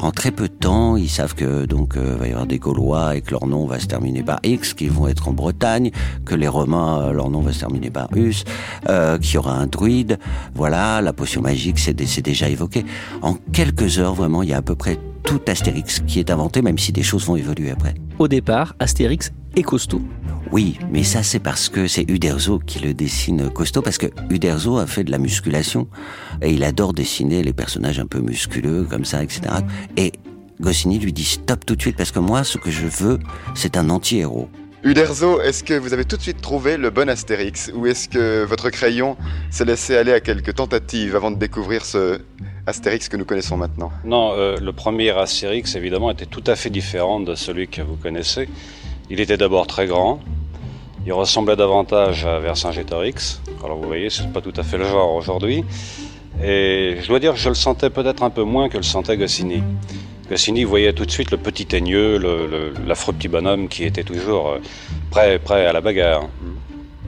En 0.00 0.10
très 0.10 0.30
peu 0.30 0.48
de 0.48 0.54
temps, 0.54 0.77
ils 0.96 1.08
savent 1.08 1.34
que 1.34 1.66
donc 1.66 1.96
euh, 1.96 2.16
va 2.18 2.28
y 2.28 2.30
avoir 2.30 2.46
des 2.46 2.58
Gaulois 2.58 3.16
et 3.16 3.20
que 3.20 3.32
leur 3.32 3.46
nom 3.46 3.66
va 3.66 3.78
se 3.78 3.86
terminer 3.86 4.22
par 4.22 4.38
X, 4.42 4.74
qu'ils 4.74 4.90
vont 4.90 5.08
être 5.08 5.28
en 5.28 5.32
Bretagne, 5.32 5.90
que 6.24 6.34
les 6.34 6.48
Romains, 6.48 7.00
euh, 7.00 7.12
leur 7.12 7.30
nom 7.30 7.40
va 7.40 7.52
se 7.52 7.60
terminer 7.60 7.90
par 7.90 8.08
Us, 8.16 8.44
euh, 8.88 9.18
qu'il 9.18 9.34
y 9.34 9.38
aura 9.38 9.54
un 9.54 9.66
druide. 9.66 10.18
Voilà, 10.54 11.00
la 11.00 11.12
potion 11.12 11.42
magique, 11.42 11.78
c'est 11.78 11.94
déjà 11.94 12.48
évoqué. 12.48 12.84
En 13.22 13.34
quelques 13.52 13.98
heures, 13.98 14.14
vraiment, 14.14 14.42
il 14.42 14.50
y 14.50 14.52
a 14.52 14.58
à 14.58 14.62
peu 14.62 14.74
près 14.74 14.98
tout 15.24 15.40
Astérix 15.46 16.00
qui 16.06 16.18
est 16.18 16.30
inventé, 16.30 16.62
même 16.62 16.78
si 16.78 16.92
des 16.92 17.02
choses 17.02 17.26
vont 17.26 17.36
évoluer 17.36 17.70
après. 17.70 17.94
Au 18.18 18.28
départ, 18.28 18.74
Astérix 18.78 19.32
est 19.56 19.62
costaud. 19.62 20.02
Oui, 20.50 20.78
mais 20.90 21.02
ça 21.02 21.22
c'est 21.22 21.40
parce 21.40 21.68
que 21.68 21.86
c'est 21.86 22.08
Uderzo 22.08 22.58
qui 22.58 22.78
le 22.78 22.94
dessine 22.94 23.50
costaud, 23.50 23.82
parce 23.82 23.98
que 23.98 24.06
Uderzo 24.30 24.78
a 24.78 24.86
fait 24.86 25.04
de 25.04 25.10
la 25.10 25.18
musculation 25.18 25.88
et 26.40 26.52
il 26.52 26.64
adore 26.64 26.94
dessiner 26.94 27.42
les 27.42 27.52
personnages 27.52 27.98
un 27.98 28.06
peu 28.06 28.20
musculeux 28.20 28.86
comme 28.88 29.04
ça, 29.04 29.22
etc. 29.22 29.42
Et 29.98 30.12
Goscinny 30.60 30.98
lui 30.98 31.12
dit 31.12 31.24
stop 31.24 31.64
tout 31.64 31.76
de 31.76 31.80
suite 31.80 31.96
parce 31.96 32.10
que 32.10 32.18
moi 32.18 32.44
ce 32.44 32.58
que 32.58 32.70
je 32.70 32.86
veux 32.86 33.18
c'est 33.54 33.76
un 33.76 33.90
anti-héros. 33.90 34.48
Uderzo, 34.84 35.40
est-ce 35.40 35.64
que 35.64 35.74
vous 35.74 35.92
avez 35.92 36.04
tout 36.04 36.16
de 36.16 36.22
suite 36.22 36.40
trouvé 36.40 36.76
le 36.76 36.90
bon 36.90 37.08
Astérix 37.08 37.72
ou 37.74 37.86
est-ce 37.86 38.08
que 38.08 38.44
votre 38.44 38.70
crayon 38.70 39.16
s'est 39.50 39.64
laissé 39.64 39.96
aller 39.96 40.12
à 40.12 40.20
quelques 40.20 40.54
tentatives 40.54 41.16
avant 41.16 41.32
de 41.32 41.36
découvrir 41.36 41.84
ce 41.84 42.20
Astérix 42.64 43.08
que 43.08 43.16
nous 43.16 43.24
connaissons 43.24 43.56
maintenant? 43.56 43.90
Non, 44.04 44.34
euh, 44.34 44.56
le 44.60 44.72
premier 44.72 45.10
Astérix 45.10 45.74
évidemment 45.74 46.12
était 46.12 46.26
tout 46.26 46.44
à 46.46 46.54
fait 46.54 46.70
différent 46.70 47.18
de 47.18 47.34
celui 47.34 47.66
que 47.66 47.82
vous 47.82 47.96
connaissez. 47.96 48.48
Il 49.10 49.20
était 49.20 49.36
d'abord 49.36 49.66
très 49.66 49.88
grand, 49.88 50.20
il 51.06 51.12
ressemblait 51.12 51.56
davantage 51.56 52.24
à 52.24 52.38
Vercingétorix. 52.38 53.40
Alors 53.64 53.78
vous 53.78 53.86
voyez, 53.86 54.10
c'est 54.10 54.32
pas 54.32 54.40
tout 54.40 54.52
à 54.56 54.62
fait 54.62 54.78
le 54.78 54.84
genre 54.84 55.12
aujourd'hui. 55.14 55.64
Et 56.44 56.98
je 57.02 57.08
dois 57.08 57.18
dire 57.18 57.32
que 57.32 57.38
je 57.40 57.48
le 57.48 57.54
sentais 57.56 57.90
peut-être 57.90 58.22
un 58.22 58.30
peu 58.30 58.44
moins 58.44 58.68
que 58.68 58.76
le 58.76 58.84
sentait 58.84 59.16
Goscinny. 59.16 59.62
Goscinny 60.28 60.64
voyait 60.64 60.92
tout 60.92 61.06
de 61.06 61.10
suite 61.10 61.30
le 61.30 61.38
petit 61.38 61.66
teigneux, 61.66 62.18
l'affreux 62.86 63.12
petit 63.12 63.28
bonhomme 63.28 63.68
qui 63.68 63.84
était 63.84 64.04
toujours 64.04 64.48
euh, 64.48 64.58
prêt, 65.10 65.38
prêt 65.38 65.66
à 65.66 65.72
la 65.72 65.80
bagarre. 65.80 66.28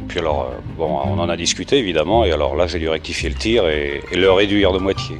Puis 0.08 0.18
alors, 0.18 0.50
euh, 0.50 0.58
bon, 0.76 0.98
on 1.04 1.18
en 1.18 1.28
a 1.28 1.36
discuté 1.36 1.78
évidemment, 1.78 2.24
et 2.24 2.32
alors 2.32 2.56
là 2.56 2.66
j'ai 2.66 2.78
dû 2.78 2.88
rectifier 2.88 3.28
le 3.28 3.34
tir 3.34 3.68
et 3.68 4.00
le 4.14 4.30
réduire 4.32 4.72
de 4.72 4.78
moitié. 4.78 5.16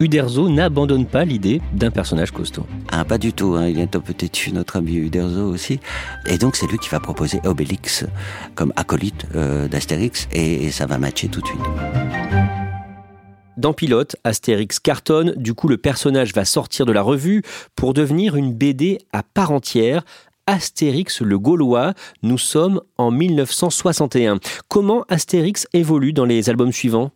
Uderzo 0.00 0.48
n'abandonne 0.48 1.06
pas 1.06 1.24
l'idée 1.24 1.60
d'un 1.72 1.90
personnage 1.90 2.30
costaud. 2.30 2.66
Ah, 2.90 3.04
pas 3.04 3.18
du 3.18 3.32
tout. 3.32 3.54
Hein. 3.54 3.68
Il 3.68 3.78
est 3.78 3.94
un 3.94 4.00
peu 4.00 4.12
têtu, 4.12 4.52
notre 4.52 4.76
ami 4.76 4.94
Uderzo 4.94 5.48
aussi. 5.48 5.78
Et 6.26 6.38
donc, 6.38 6.56
c'est 6.56 6.66
lui 6.66 6.78
qui 6.78 6.88
va 6.88 7.00
proposer 7.00 7.40
Obélix 7.44 8.04
comme 8.54 8.72
acolyte 8.76 9.26
euh, 9.34 9.68
d'Astérix, 9.68 10.28
et, 10.32 10.70
ça 10.70 10.86
va 10.86 10.98
matcher 10.98 11.28
tout 11.28 11.40
de 11.40 11.46
suite. 11.46 11.60
Dans 13.56 13.72
Pilote, 13.72 14.16
Astérix 14.24 14.80
cartonne, 14.80 15.34
du 15.36 15.54
coup 15.54 15.68
le 15.68 15.76
personnage 15.76 16.34
va 16.34 16.44
sortir 16.44 16.86
de 16.86 16.92
la 16.92 17.02
revue 17.02 17.42
pour 17.76 17.94
devenir 17.94 18.34
une 18.34 18.52
BD 18.52 18.98
à 19.12 19.22
part 19.22 19.52
entière, 19.52 20.04
Astérix 20.46 21.22
le 21.22 21.38
Gaulois. 21.38 21.94
Nous 22.22 22.38
sommes 22.38 22.80
en 22.98 23.10
1961. 23.10 24.40
Comment 24.68 25.04
Astérix 25.08 25.66
évolue 25.72 26.12
dans 26.12 26.24
les 26.24 26.50
albums 26.50 26.72
suivants? 26.72 27.12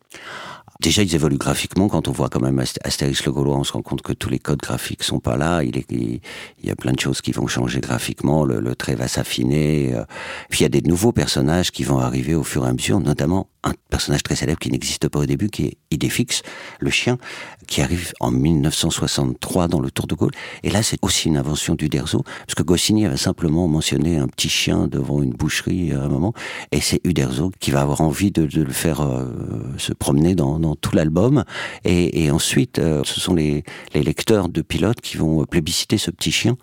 Déjà, 0.80 1.02
ils 1.02 1.12
évoluent 1.12 1.38
graphiquement. 1.38 1.88
Quand 1.88 2.06
on 2.06 2.12
voit 2.12 2.28
quand 2.28 2.40
même 2.40 2.62
Astérix 2.84 3.24
le 3.24 3.32
Gaulois, 3.32 3.56
on 3.56 3.64
se 3.64 3.72
rend 3.72 3.82
compte 3.82 4.00
que 4.02 4.12
tous 4.12 4.30
les 4.30 4.38
codes 4.38 4.60
graphiques 4.60 5.02
sont 5.02 5.18
pas 5.18 5.36
là. 5.36 5.62
Il, 5.64 6.20
y 6.62 6.70
a 6.70 6.76
plein 6.76 6.92
de 6.92 7.00
choses 7.00 7.20
qui 7.20 7.32
vont 7.32 7.48
changer 7.48 7.80
graphiquement. 7.80 8.44
Le, 8.44 8.76
trait 8.76 8.94
va 8.94 9.08
s'affiner. 9.08 9.92
Euh. 9.94 10.04
Puis 10.50 10.60
il 10.60 10.62
y 10.62 10.66
a 10.66 10.68
des 10.68 10.82
nouveaux 10.82 11.10
personnages 11.10 11.72
qui 11.72 11.82
vont 11.82 11.98
arriver 11.98 12.36
au 12.36 12.44
fur 12.44 12.64
et 12.64 12.68
à 12.68 12.72
mesure, 12.72 13.00
notamment 13.00 13.48
un 13.64 13.72
personnage 13.90 14.22
très 14.22 14.36
célèbre 14.36 14.58
qui 14.60 14.70
n'existe 14.70 15.08
pas 15.08 15.18
au 15.18 15.26
début, 15.26 15.48
qui 15.48 15.64
est 15.64 15.78
Idéfix, 15.90 16.42
le 16.78 16.90
chien, 16.90 17.18
qui 17.66 17.82
arrive 17.82 18.12
en 18.20 18.30
1963 18.30 19.68
dans 19.68 19.80
le 19.80 19.90
Tour 19.90 20.06
de 20.06 20.14
Gaulle. 20.14 20.32
Et 20.62 20.70
là, 20.70 20.82
c'est 20.82 20.98
aussi 21.02 21.28
une 21.28 21.36
invention 21.36 21.74
du 21.74 21.88
Derzo, 21.88 22.22
parce 22.22 22.54
que 22.54 22.62
Goscinny 22.62 23.04
avait 23.04 23.16
simplement 23.16 23.66
mentionné 23.66 24.16
un 24.16 24.28
petit 24.28 24.48
chien 24.48 24.86
devant 24.86 25.22
une 25.22 25.32
boucherie 25.32 25.92
à 25.92 26.02
un 26.02 26.08
moment, 26.08 26.34
et 26.70 26.80
c'est 26.80 27.00
Uderzo 27.04 27.50
qui 27.58 27.70
va 27.70 27.80
avoir 27.80 28.00
envie 28.00 28.30
de, 28.30 28.48
le 28.60 28.72
faire 28.72 29.00
euh, 29.00 29.24
se 29.76 29.92
promener 29.92 30.34
dans 30.34 30.67
tout 30.74 30.94
l'album. 30.94 31.44
Et, 31.84 32.24
et, 32.24 32.30
ensuite, 32.30 32.78
euh, 32.78 33.02
ce 33.04 33.20
sont 33.20 33.34
les, 33.34 33.64
les, 33.94 34.02
lecteurs 34.02 34.48
de 34.48 34.62
pilotes 34.62 35.00
qui 35.00 35.16
vont 35.16 35.44
plébisciter 35.44 35.98
ce 35.98 36.10
petit 36.10 36.32
chien 36.32 36.56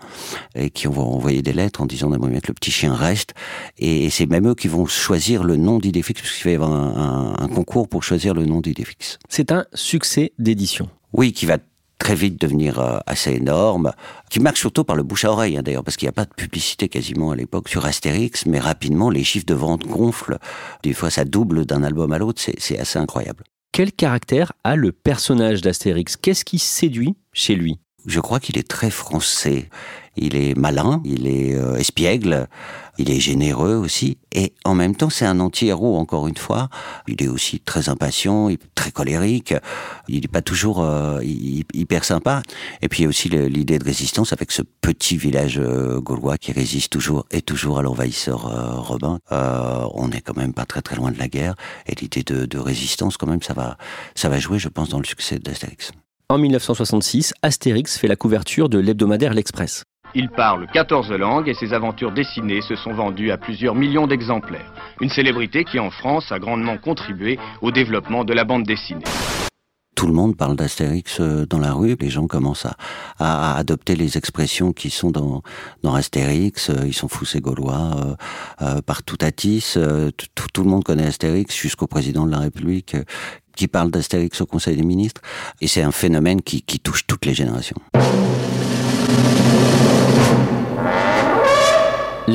et 0.55 0.69
qui 0.69 0.87
vont 0.87 1.13
envoyer 1.13 1.41
des 1.41 1.53
lettres 1.53 1.81
en 1.81 1.85
disant 1.85 2.09
d'abord 2.09 2.29
bien 2.29 2.39
que 2.39 2.47
le 2.47 2.53
petit 2.53 2.71
chien 2.71 2.93
reste. 2.93 3.33
Et, 3.77 4.09
c'est 4.09 4.25
même 4.25 4.47
eux 4.47 4.55
qui 4.55 4.67
vont 4.67 4.85
choisir 4.85 5.43
le 5.43 5.57
nom 5.57 5.79
d'Idéfix, 5.79 6.21
parce 6.21 6.33
qu'il 6.35 6.45
va 6.45 6.51
y 6.51 6.55
avoir 6.55 6.71
un 6.71 7.05
un, 7.39 7.47
concours 7.47 7.87
pour 7.87 8.03
choisir 8.03 8.33
le 8.33 8.45
nom 8.45 8.61
d'Idéfix. 8.61 9.19
C'est 9.29 9.51
un 9.51 9.65
succès 9.73 10.33
d'édition. 10.39 10.89
Oui, 11.13 11.33
qui 11.33 11.45
va 11.45 11.57
très 11.97 12.15
vite 12.15 12.39
devenir 12.39 12.79
euh, 12.79 12.99
assez 13.05 13.33
énorme, 13.33 13.91
qui 14.29 14.39
marche 14.39 14.59
surtout 14.59 14.83
par 14.83 14.95
le 14.95 15.03
bouche 15.03 15.25
à 15.25 15.31
oreille, 15.31 15.57
hein, 15.57 15.63
d'ailleurs, 15.63 15.83
parce 15.83 15.97
qu'il 15.97 16.05
n'y 16.05 16.09
a 16.09 16.13
pas 16.13 16.25
de 16.25 16.33
publicité 16.33 16.89
quasiment 16.89 17.31
à 17.31 17.35
l'époque 17.35 17.69
sur 17.69 17.85
Astérix, 17.85 18.45
mais 18.45 18.59
rapidement 18.59 19.09
les 19.09 19.23
chiffres 19.23 19.45
de 19.45 19.53
vente 19.53 19.85
gonflent. 19.85 20.37
Des 20.83 20.93
fois, 20.93 21.09
ça 21.09 21.25
double 21.25 21.65
d'un 21.65 21.83
album 21.83 22.11
à 22.11 22.17
l'autre, 22.17 22.41
c'est 22.57 22.79
assez 22.79 22.99
incroyable. 22.99 23.43
Quel 23.75 23.91
caractère 23.91 24.53
a 24.63 24.77
le 24.77 24.93
personnage 24.93 25.59
d'Astérix? 25.59 26.15
Qu'est-ce 26.15 26.45
qui 26.45 26.59
séduit 26.59 27.17
chez 27.33 27.55
lui? 27.55 27.77
Je 28.05 28.19
crois 28.19 28.39
qu'il 28.39 28.57
est 28.57 28.67
très 28.67 28.89
français. 28.89 29.69
Il 30.17 30.35
est 30.35 30.57
malin, 30.57 31.01
il 31.03 31.27
est 31.27 31.55
euh, 31.55 31.75
espiègle, 31.75 32.47
il 32.97 33.11
est 33.11 33.19
généreux 33.19 33.75
aussi, 33.75 34.17
et 34.31 34.53
en 34.63 34.73
même 34.73 34.95
temps 34.95 35.09
c'est 35.09 35.25
un 35.25 35.39
anti-héros 35.39 35.97
encore 35.97 36.27
une 36.27 36.37
fois. 36.37 36.69
Il 37.07 37.21
est 37.21 37.27
aussi 37.27 37.59
très 37.59 37.89
impatient, 37.89 38.49
très 38.73 38.91
colérique, 38.91 39.53
il 40.07 40.21
n'est 40.21 40.27
pas 40.27 40.41
toujours 40.41 40.83
euh, 40.83 41.19
hyper 41.23 42.05
sympa. 42.05 42.41
Et 42.81 42.87
puis 42.87 42.99
il 42.99 43.03
y 43.03 43.05
a 43.05 43.09
aussi 43.09 43.29
l'idée 43.29 43.79
de 43.79 43.83
résistance 43.83 44.33
avec 44.33 44.51
ce 44.51 44.61
petit 44.61 45.17
village 45.17 45.59
euh, 45.59 45.99
gaulois 45.99 46.37
qui 46.37 46.51
résiste 46.51 46.91
toujours 46.91 47.25
et 47.31 47.41
toujours 47.41 47.79
à 47.79 47.81
l'envahisseur 47.81 48.47
euh, 48.47 48.79
romain. 48.79 49.19
on 49.31 50.07
n'est 50.07 50.21
quand 50.21 50.37
même 50.37 50.53
pas 50.53 50.65
très 50.65 50.81
très 50.81 50.95
loin 50.95 51.11
de 51.11 51.19
la 51.19 51.27
guerre, 51.27 51.55
et 51.87 51.95
l'idée 51.95 52.23
de, 52.23 52.45
de, 52.45 52.57
résistance 52.57 53.17
quand 53.17 53.27
même 53.27 53.41
ça 53.41 53.53
va 53.53 53.77
ça 54.15 54.29
va 54.29 54.39
jouer 54.39 54.59
je 54.59 54.69
pense 54.69 54.89
dans 54.89 54.99
le 54.99 55.05
succès 55.05 55.39
d'Astérix. 55.39 55.91
En 56.27 56.39
1966, 56.39 57.35
Astérix 57.43 57.99
fait 57.99 58.07
la 58.07 58.15
couverture 58.15 58.67
de 58.67 58.79
l'hebdomadaire 58.79 59.35
L'Express. 59.35 59.83
Il 60.15 60.29
parle 60.29 60.65
14 60.73 61.11
langues 61.11 61.47
et 61.47 61.53
ses 61.53 61.71
aventures 61.71 62.11
dessinées 62.11 62.61
se 62.61 62.75
sont 62.75 62.93
vendues 62.93 63.29
à 63.29 63.37
plusieurs 63.37 63.75
millions 63.75 64.07
d'exemplaires. 64.07 64.73
Une 65.01 65.09
célébrité 65.09 65.65
qui 65.65 65.77
en 65.77 65.91
France 65.91 66.31
a 66.31 66.39
grandement 66.39 66.77
contribué 66.79 67.37
au 67.61 67.69
développement 67.69 68.23
de 68.23 68.33
la 68.33 68.43
bande 68.43 68.63
dessinée. 68.63 69.03
Tout 69.95 70.07
le 70.07 70.13
monde 70.13 70.35
parle 70.35 70.55
d'Astérix 70.55 71.19
euh, 71.21 71.45
dans 71.45 71.59
la 71.59 71.71
rue, 71.71 71.95
les 71.99 72.09
gens 72.09 72.27
commencent 72.27 72.67
à, 73.17 73.55
adopter 73.55 73.95
les 73.95 74.17
expressions 74.17 74.73
qui 74.73 74.89
sont 74.89 75.09
dans, 75.09 75.41
dans 75.83 75.93
Astérix, 75.93 76.69
euh, 76.69 76.85
ils 76.85 76.93
sont 76.93 77.07
fous 77.07 77.23
ces 77.23 77.39
Gaulois, 77.39 78.17
euh, 78.61 78.81
partout 78.81 79.17
à 79.21 79.31
Tis, 79.31 79.77
tout, 80.53 80.63
le 80.63 80.69
monde 80.69 80.83
connaît 80.83 81.05
Astérix 81.05 81.55
jusqu'au 81.55 81.87
président 81.87 82.25
de 82.25 82.31
la 82.31 82.39
République 82.39 82.97
qui 83.55 83.67
parle 83.67 83.91
d'Astérix 83.91 84.41
au 84.41 84.45
Conseil 84.45 84.75
des 84.75 84.83
ministres, 84.83 85.21
et 85.61 85.67
c'est 85.67 85.81
un 85.81 85.91
phénomène 85.91 86.41
qui 86.41 86.79
touche 86.79 87.05
toutes 87.07 87.25
les 87.25 87.33
générations. 87.33 87.77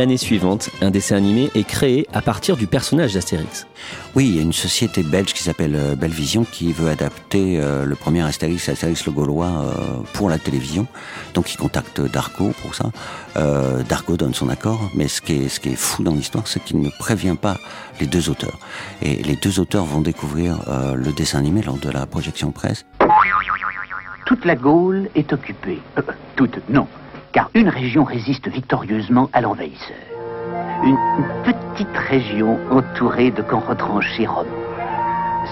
L'année 0.00 0.16
suivante, 0.16 0.71
un 0.80 0.90
dessin 0.90 1.16
animé 1.16 1.50
est 1.54 1.69
créé 1.69 2.07
à 2.14 2.23
partir 2.23 2.57
du 2.57 2.66
personnage 2.66 3.12
d'Astérix. 3.12 3.66
Oui, 4.14 4.28
il 4.30 4.37
y 4.37 4.38
a 4.38 4.42
une 4.42 4.54
société 4.54 5.02
belge 5.02 5.35
qui 5.35 5.42
s'appelle 5.42 5.75
euh, 5.76 5.95
Bellevision 5.95 6.45
qui 6.50 6.73
veut 6.73 6.88
adapter 6.88 7.61
euh, 7.61 7.85
le 7.85 7.95
premier 7.97 8.23
Astérix, 8.23 8.71
Astérix 8.71 9.04
le 9.04 9.12
Gaulois, 9.12 9.49
euh, 9.49 10.02
pour 10.14 10.30
la 10.30 10.38
télévision. 10.38 10.87
Donc 11.35 11.52
il 11.52 11.59
contacte 11.59 12.00
Dargo 12.00 12.54
pour 12.62 12.75
ça. 12.75 12.87
Dargo 13.90 14.16
donne 14.16 14.33
son 14.33 14.49
accord, 14.49 14.80
mais 14.95 15.07
ce 15.07 15.21
qui 15.21 15.45
est, 15.45 15.49
ce 15.50 15.61
qui 15.61 15.69
est 15.69 15.76
fou 15.76 16.02
dans 16.02 16.14
l'histoire, 16.14 16.47
c'est 16.47 16.64
qu'il 16.64 16.80
ne 16.80 16.88
prévient 16.88 17.37
pas 17.38 17.59
les 18.00 18.07
deux 18.07 18.30
auteurs. 18.30 18.59
Et 19.02 19.16
les 19.16 19.37
deux 19.37 19.61
auteurs 19.61 19.85
vont 19.85 20.00
découvrir 20.00 20.61
le 20.95 21.12
dessin 21.12 21.40
animé 21.40 21.61
lors 21.61 21.76
de 21.76 21.90
la 21.90 22.07
projection 22.07 22.52
presse. 22.52 22.87
Toute 24.25 24.47
la 24.47 24.57
Gaule 24.57 25.11
est 25.14 25.30
occupée. 25.35 25.83
toute, 26.37 26.59
non 26.71 26.88
car 27.32 27.50
une 27.54 27.68
région 27.68 28.04
résiste 28.04 28.49
victorieusement 28.49 29.30
à 29.32 29.40
l'envahisseur. 29.40 29.96
Une 30.82 30.96
petite 31.44 31.96
région 32.08 32.58
entourée 32.70 33.30
de 33.30 33.42
camps 33.42 33.62
retranchés 33.68 34.26
romains. 34.26 34.49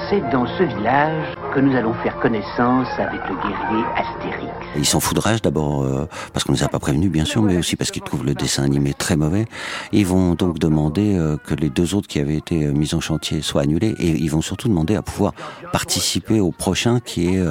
c'est 0.08 0.20
dans 0.30 0.47
ce 0.47 0.62
village 0.62 1.35
que 1.54 1.61
nous 1.61 1.75
allons 1.76 1.94
faire 1.94 2.18
connaissance 2.20 2.88
avec 2.99 3.20
le 3.28 3.35
guerrier 3.37 3.85
Astérix. 3.97 4.52
Ils 4.76 4.87
s'enfoudragent 4.87 5.42
d'abord 5.42 5.82
euh, 5.82 6.06
parce 6.32 6.44
qu'on 6.44 6.52
ne 6.52 6.58
les 6.58 6.64
a 6.64 6.68
pas 6.68 6.78
prévenus 6.78 7.11
bien 7.11 7.25
sûr, 7.25 7.42
mais 7.42 7.56
aussi 7.56 7.76
parce 7.76 7.90
qu'ils 7.90 8.02
trouvent 8.02 8.25
le 8.25 8.35
dessin 8.35 8.62
animé 8.62 8.94
très 8.94 9.16
mauvais. 9.16 9.47
Ils 9.92 10.06
vont 10.06 10.35
donc 10.35 10.58
demander 10.58 11.16
euh, 11.16 11.37
que 11.37 11.54
les 11.54 11.70
deux 11.70 11.94
autres 11.94 12.06
qui 12.06 12.20
avaient 12.20 12.37
été 12.37 12.64
euh, 12.64 12.73
mis 12.73 12.94
en 12.94 13.00
chantier 13.00 13.42
soient 13.42 13.62
annulés 13.62 13.94
et 13.99 14.11
ils 14.11 14.30
vont 14.30 14.42
surtout 14.42 14.68
demander 14.68 14.94
à 14.94 15.02
pouvoir 15.02 15.32
participer 15.73 16.40
au 16.40 16.52
prochain 16.52 17.00
qui 17.00 17.35
est 17.35 17.42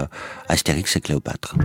Astérix 0.47 0.95
et 0.95 1.01
Cléopâtre. 1.01 1.55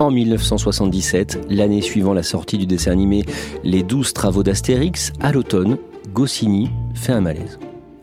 En 0.00 0.12
1977, 0.12 1.46
l'année 1.50 1.82
suivant 1.82 2.12
la 2.12 2.22
sortie 2.22 2.56
du 2.56 2.66
dessin 2.66 2.92
animé 2.92 3.24
Les 3.64 3.82
douze 3.82 4.12
travaux 4.12 4.44
d'Astérix, 4.44 5.12
à 5.20 5.32
l'automne, 5.32 5.76
Goscinny 6.12 6.70
fait 6.94 7.12
un 7.12 7.20
malaise. 7.20 7.58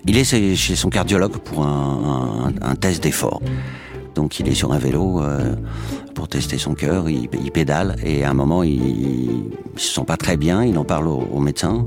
Il 0.06 0.18
est 0.18 0.56
chez 0.56 0.76
son 0.76 0.90
cardiologue 0.90 1.38
pour 1.38 1.66
un, 1.66 2.52
test 2.80 3.02
d'effort. 3.02 3.42
Donc 4.14 4.40
il 4.40 4.48
est 4.50 4.54
sur 4.54 4.74
un 4.74 4.78
vélo 4.78 5.22
euh, 5.22 5.56
pour 6.14 6.28
tester 6.28 6.58
son 6.58 6.74
cœur, 6.74 7.10
il, 7.10 7.30
pédale 7.52 7.96
et 8.04 8.24
à 8.24 8.30
un 8.30 8.34
moment 8.34 8.64
il, 8.64 9.50
ne 9.74 9.80
se 9.80 9.94
sent 9.94 10.06
pas 10.06 10.18
très 10.18 10.38
bien, 10.38 10.64
il 10.64 10.78
en 10.78 10.86
parle 10.86 11.08
au, 11.08 11.40
médecin 11.40 11.84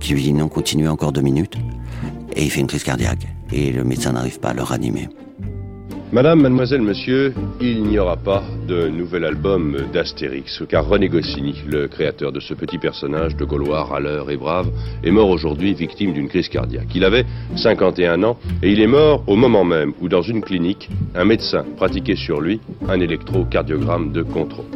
qui 0.00 0.14
lui 0.14 0.22
dit 0.22 0.32
non, 0.32 0.48
continuez 0.48 0.88
encore 0.88 1.12
deux 1.12 1.20
minutes 1.20 1.56
et 2.34 2.44
il 2.44 2.50
fait 2.50 2.60
une 2.60 2.66
crise 2.66 2.84
cardiaque 2.84 3.26
et 3.52 3.72
le 3.72 3.84
médecin 3.84 4.12
n'arrive 4.12 4.38
pas 4.38 4.50
à 4.50 4.54
le 4.54 4.62
ranimer. 4.62 5.08
Madame, 6.12 6.40
mademoiselle, 6.40 6.82
monsieur, 6.82 7.32
il 7.60 7.84
n'y 7.84 7.96
aura 8.00 8.16
pas 8.16 8.42
de 8.66 8.88
nouvel 8.88 9.24
album 9.24 9.76
d'Astérix, 9.92 10.60
car 10.68 10.88
René 10.88 11.08
Goscinny, 11.08 11.62
le 11.68 11.86
créateur 11.86 12.32
de 12.32 12.40
ce 12.40 12.52
petit 12.52 12.78
personnage 12.78 13.36
de 13.36 13.44
Gaulois 13.44 13.84
râleur 13.84 14.28
et 14.28 14.36
brave, 14.36 14.72
est 15.04 15.12
mort 15.12 15.28
aujourd'hui 15.28 15.72
victime 15.72 16.12
d'une 16.12 16.26
crise 16.26 16.48
cardiaque. 16.48 16.88
Il 16.96 17.04
avait 17.04 17.24
51 17.54 18.24
ans 18.24 18.36
et 18.60 18.72
il 18.72 18.80
est 18.80 18.88
mort 18.88 19.22
au 19.28 19.36
moment 19.36 19.62
même 19.62 19.92
où, 20.00 20.08
dans 20.08 20.22
une 20.22 20.40
clinique, 20.40 20.90
un 21.14 21.24
médecin 21.24 21.64
pratiquait 21.76 22.16
sur 22.16 22.40
lui 22.40 22.60
un 22.88 22.98
électrocardiogramme 22.98 24.10
de 24.10 24.24
contrôle. 24.24 24.66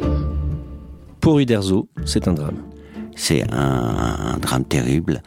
Pour 1.20 1.40
Uderzo, 1.40 1.88
c'est 2.04 2.28
un 2.28 2.34
drame. 2.34 2.62
C'est 3.16 3.42
un 3.52 4.38
drame 4.40 4.64
terrible. 4.64 5.20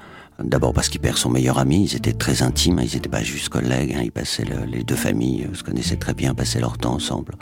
D'abord 0.44 0.72
parce 0.72 0.90
qu'il 0.90 1.02
perd 1.02 1.18
son 1.18 1.32
meilleur 1.32 1.58
ami, 1.58 1.86
ils 1.86 1.96
étaient 1.96 2.14
très 2.14 2.44
intimes, 2.44 2.80
ils 2.84 2.94
n'étaient 2.94 3.10
pas 3.10 3.24
juste 3.24 3.50
collègues, 3.50 3.96
hein, 3.98 4.02
ils 4.04 4.12
passaient 4.12 4.46
les 4.68 4.84
deux 4.84 4.96
familles, 4.96 5.48
euh, 5.52 5.56
se 5.56 5.64
connaissaient 5.64 5.96
très 5.96 6.14
bien, 6.14 6.36
passaient 6.36 6.60
leur 6.60 6.78
temps 6.78 6.94
ensemble. 6.94 7.34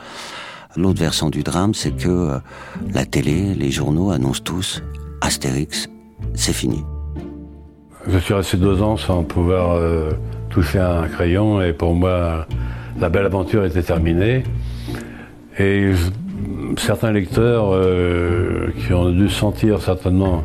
L'autre 0.77 0.99
versant 0.99 1.29
du 1.29 1.43
drame, 1.43 1.73
c'est 1.73 1.91
que 1.91 2.07
euh, 2.07 2.39
la 2.93 3.05
télé, 3.05 3.53
les 3.53 3.69
journaux 3.69 4.11
annoncent 4.11 4.43
tous 4.43 4.81
Astérix, 5.19 5.89
c'est 6.35 6.53
fini. 6.53 6.85
Je 8.07 8.17
suis 8.17 8.33
resté 8.33 8.55
deux 8.55 8.81
ans 8.81 8.95
sans 8.95 9.23
pouvoir 9.23 9.75
euh, 9.75 10.11
toucher 10.49 10.79
un 10.79 11.07
crayon 11.09 11.61
et 11.61 11.73
pour 11.73 11.95
moi, 11.95 12.47
la 12.97 13.09
belle 13.09 13.25
aventure 13.25 13.65
était 13.65 13.83
terminée. 13.83 14.43
Et 15.59 15.91
certains 16.77 17.11
lecteurs 17.11 17.79
qui 18.77 18.93
ont 18.93 19.09
dû 19.09 19.29
sentir 19.29 19.81
certainement 19.81 20.43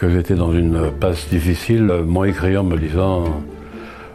que 0.00 0.08
j'étais 0.08 0.34
dans 0.34 0.52
une 0.52 0.90
passe 0.98 1.28
difficile, 1.28 1.82
m'ont 2.06 2.24
écrit 2.24 2.56
en 2.56 2.64
me 2.64 2.78
disant 2.78 3.24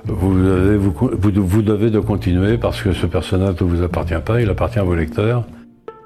vous 0.05 0.33
devez, 0.33 0.77
vous, 0.77 1.61
devez 1.61 1.91
de 1.91 1.99
continuer 1.99 2.57
parce 2.57 2.81
que 2.81 2.91
ce 2.91 3.05
personnage 3.05 3.61
ne 3.61 3.67
vous 3.67 3.83
appartient 3.83 4.19
pas, 4.25 4.41
il 4.41 4.49
appartient 4.49 4.79
à 4.79 4.83
vos 4.83 4.95
lecteurs. 4.95 5.45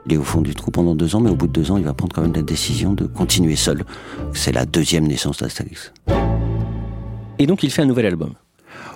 Il 0.05 0.13
est 0.13 0.17
au 0.17 0.23
fond 0.23 0.41
du 0.41 0.53
trou 0.53 0.69
pendant 0.71 0.95
deux 0.95 1.15
ans, 1.15 1.21
mais 1.21 1.29
au 1.29 1.35
bout 1.35 1.47
de 1.47 1.53
deux 1.53 1.71
ans, 1.71 1.77
il 1.77 1.85
va 1.85 1.93
prendre 1.93 2.13
quand 2.13 2.21
même 2.21 2.33
la 2.33 2.41
décision 2.41 2.93
de 2.93 3.05
continuer 3.05 3.55
seul. 3.55 3.83
C'est 4.33 4.51
la 4.51 4.65
deuxième 4.65 5.07
naissance 5.07 5.37
d'Astérix. 5.37 5.93
Et 7.37 7.45
donc 7.45 7.63
il 7.63 7.71
fait 7.71 7.81
un 7.81 7.85
nouvel 7.85 8.05
album. 8.05 8.33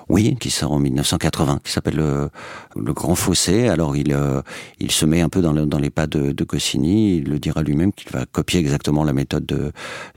Oui, 0.10 0.36
qui 0.40 0.50
sort 0.50 0.72
en 0.72 0.80
1980, 0.80 1.60
qui 1.64 1.72
s'appelle 1.72 1.96
le, 1.96 2.30
Grand 2.94 3.16
Fossé. 3.16 3.68
Alors 3.68 3.96
il, 3.96 4.14
euh, 4.14 4.42
il 4.80 4.92
se 4.92 5.06
met 5.06 5.22
un 5.22 5.30
peu 5.30 5.42
dans, 5.42 5.54
dans 5.54 5.80
les 5.80 5.90
pas 5.90 6.08
de, 6.08 6.32
de, 6.32 6.44
Goscinny. 6.44 7.18
Il 7.18 7.30
le 7.30 7.40
dira 7.40 7.64
lui-même 7.64 7.94
qu'il 7.94 8.12
va 8.12 8.26
copier 8.26 8.60
exactement 8.60 9.04
la 9.04 9.14
méthode 9.14 9.46
de, 9.46 9.72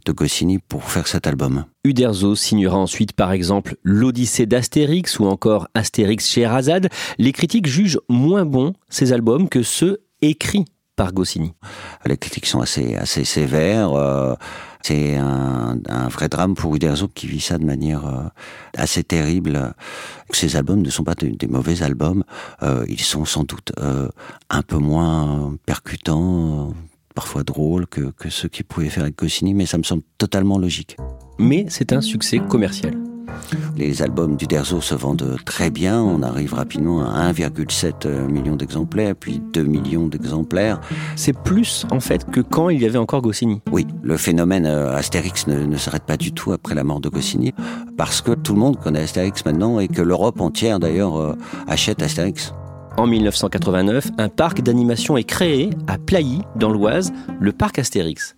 de 0.04 0.12
Goscinny 0.12 0.58
pour 0.58 0.84
faire 0.84 1.06
cet 1.06 1.26
album. 1.26 1.64
Uderzo 1.84 2.34
signera 2.34 2.76
ensuite 2.76 3.12
par 3.12 3.32
exemple 3.32 3.76
l'Odyssée 3.82 4.46
d'Astérix 4.46 5.18
ou 5.18 5.26
encore 5.26 5.68
Astérix 5.74 6.28
chez 6.28 6.46
Razad. 6.46 6.88
Les 7.18 7.32
critiques 7.32 7.66
jugent 7.66 8.00
moins 8.08 8.44
bons 8.44 8.74
ces 8.88 9.12
albums 9.12 9.48
que 9.48 9.62
ceux 9.62 10.02
écrits 10.22 10.64
par 10.96 11.12
Goscinny. 11.12 11.52
Les 12.06 12.16
critiques 12.16 12.46
sont 12.46 12.60
assez, 12.60 12.96
assez 12.96 13.24
sévères. 13.24 13.92
Euh, 13.92 14.34
c'est 14.86 15.16
un, 15.16 16.08
vrai 16.08 16.28
drame 16.28 16.54
pour 16.54 16.76
Uderzo 16.76 17.08
qui 17.08 17.26
vit 17.26 17.40
ça 17.40 17.58
de 17.58 17.64
manière 17.64 18.06
euh, 18.06 18.22
assez 18.76 19.02
terrible. 19.02 19.74
Ces 20.30 20.54
albums 20.54 20.80
ne 20.80 20.90
sont 20.90 21.02
pas 21.02 21.16
des, 21.16 21.48
mauvais 21.48 21.82
albums. 21.82 22.22
Euh, 22.62 22.84
ils 22.88 23.00
sont 23.00 23.24
sans 23.24 23.42
doute 23.42 23.72
un 24.48 24.62
peu 24.62 24.78
moins 24.78 25.56
percutants, 25.66 26.72
parfois 27.16 27.42
drôles 27.42 27.88
que, 27.88 28.12
que 28.12 28.30
ceux 28.30 28.48
qu'il 28.48 28.64
pouvait 28.64 28.88
faire 28.88 29.02
avec 29.02 29.18
Goscinny, 29.18 29.54
mais 29.54 29.66
ça 29.66 29.76
me 29.76 29.82
semble 29.82 30.02
totalement 30.18 30.56
logique. 30.56 30.96
Mais 31.40 31.66
c'est 31.68 31.92
un 31.92 32.00
succès 32.00 32.38
commercial. 32.38 32.94
Les 33.76 34.02
albums 34.02 34.36
du 34.36 34.46
Derzo 34.46 34.80
se 34.80 34.94
vendent 34.94 35.36
très 35.44 35.70
bien. 35.70 36.00
On 36.00 36.22
arrive 36.22 36.54
rapidement 36.54 37.08
à 37.08 37.32
1,7 37.32 38.26
million 38.26 38.56
d'exemplaires, 38.56 39.14
puis 39.14 39.40
2 39.52 39.62
millions 39.62 40.06
d'exemplaires. 40.06 40.80
C'est 41.14 41.36
plus, 41.36 41.86
en 41.90 42.00
fait, 42.00 42.30
que 42.30 42.40
quand 42.40 42.68
il 42.68 42.82
y 42.82 42.86
avait 42.86 42.98
encore 42.98 43.22
Goscinny. 43.22 43.60
Oui, 43.70 43.86
le 44.02 44.16
phénomène 44.16 44.66
euh, 44.66 44.96
Astérix 44.96 45.46
ne, 45.46 45.76
s'arrête 45.76 46.04
pas 46.04 46.16
du 46.16 46.32
tout 46.32 46.52
après 46.52 46.74
la 46.74 46.84
mort 46.84 47.00
de 47.00 47.08
Goscinny, 47.08 47.52
parce 47.96 48.20
que 48.20 48.32
tout 48.32 48.54
le 48.54 48.60
monde 48.60 48.78
connaît 48.80 49.02
Astérix 49.02 49.44
maintenant 49.44 49.80
et 49.80 49.88
que 49.88 50.02
l'Europe 50.02 50.40
entière, 50.40 50.78
d'ailleurs, 50.78 51.16
euh, 51.16 51.34
achète 51.66 52.02
Astérix. 52.02 52.54
En 52.96 53.06
1989, 53.06 54.08
un 54.16 54.28
parc 54.30 54.62
d'animation 54.62 55.18
est 55.18 55.24
créé 55.24 55.70
à 55.86 55.98
Plailly, 55.98 56.40
dans 56.56 56.70
l'Oise, 56.70 57.12
le 57.40 57.52
parc 57.52 57.78
Astérix. 57.78 58.35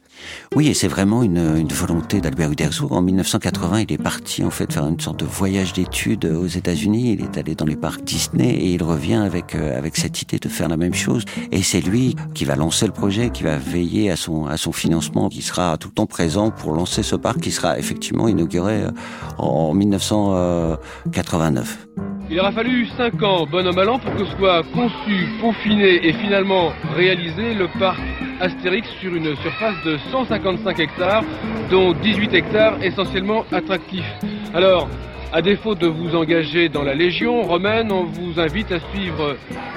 Oui, 0.54 0.68
et 0.68 0.74
c'est 0.74 0.88
vraiment 0.88 1.22
une, 1.22 1.68
volonté 1.68 2.20
d'Albert 2.20 2.50
Uderzo. 2.50 2.88
En 2.90 3.02
1980, 3.02 3.82
il 3.82 3.92
est 3.92 4.02
parti 4.02 4.44
en 4.44 4.50
fait 4.50 4.72
faire 4.72 4.86
une 4.86 4.98
sorte 4.98 5.20
de 5.20 5.24
voyage 5.24 5.72
d'études 5.72 6.24
aux 6.24 6.46
États-Unis. 6.46 7.12
Il 7.12 7.22
est 7.22 7.38
allé 7.38 7.54
dans 7.54 7.66
les 7.66 7.76
parcs 7.76 8.02
Disney 8.02 8.50
et 8.50 8.72
il 8.72 8.82
revient 8.82 9.14
avec 9.14 9.54
euh, 9.54 9.78
avec 9.78 9.96
cette 9.96 10.20
idée 10.22 10.38
de 10.38 10.48
faire 10.48 10.68
la 10.68 10.76
même 10.76 10.94
chose. 10.94 11.24
Et 11.52 11.62
c'est 11.62 11.80
lui 11.80 12.16
qui 12.34 12.44
va 12.44 12.56
lancer 12.56 12.86
le 12.86 12.92
projet, 12.92 13.30
qui 13.30 13.42
va 13.42 13.58
veiller 13.58 14.10
à 14.10 14.16
son 14.16 14.46
à 14.46 14.56
son 14.56 14.72
financement, 14.72 15.28
qui 15.28 15.42
sera 15.42 15.76
tout 15.76 15.88
le 15.88 15.94
temps 15.94 16.06
présent 16.06 16.50
pour 16.50 16.72
lancer 16.72 17.02
ce 17.02 17.16
parc, 17.16 17.40
qui 17.40 17.50
sera 17.50 17.78
effectivement 17.78 18.28
inauguré 18.28 18.82
euh, 18.82 18.90
en 19.36 19.74
1989. 19.74 21.88
Il 22.30 22.40
aura 22.40 22.52
fallu 22.52 22.86
5 22.96 23.22
ans, 23.22 23.46
bon 23.50 23.66
an 23.66 23.72
mal 23.72 23.88
an, 23.88 23.98
pour 23.98 24.14
que 24.14 24.26
soit 24.36 24.62
conçu, 24.74 25.28
peaufiné 25.40 26.06
et 26.06 26.12
finalement 26.12 26.72
réalisé 26.94 27.54
le 27.54 27.68
parc 27.78 28.00
Astérix 28.40 28.88
sur 29.00 29.14
une 29.14 29.34
surface 29.36 29.74
de 29.84 29.98
155 30.12 30.78
hectares, 30.78 31.24
dont 31.70 31.92
18 31.92 32.34
hectares 32.34 32.82
essentiellement 32.82 33.44
attractifs. 33.50 34.12
Alors, 34.54 34.88
à 35.32 35.42
défaut 35.42 35.74
de 35.74 35.86
vous 35.86 36.14
engager 36.14 36.68
dans 36.68 36.82
la 36.82 36.94
Légion 36.94 37.42
romaine, 37.42 37.92
on 37.92 38.04
vous 38.04 38.40
invite 38.40 38.72
à 38.72 38.80
suivre 38.92 39.36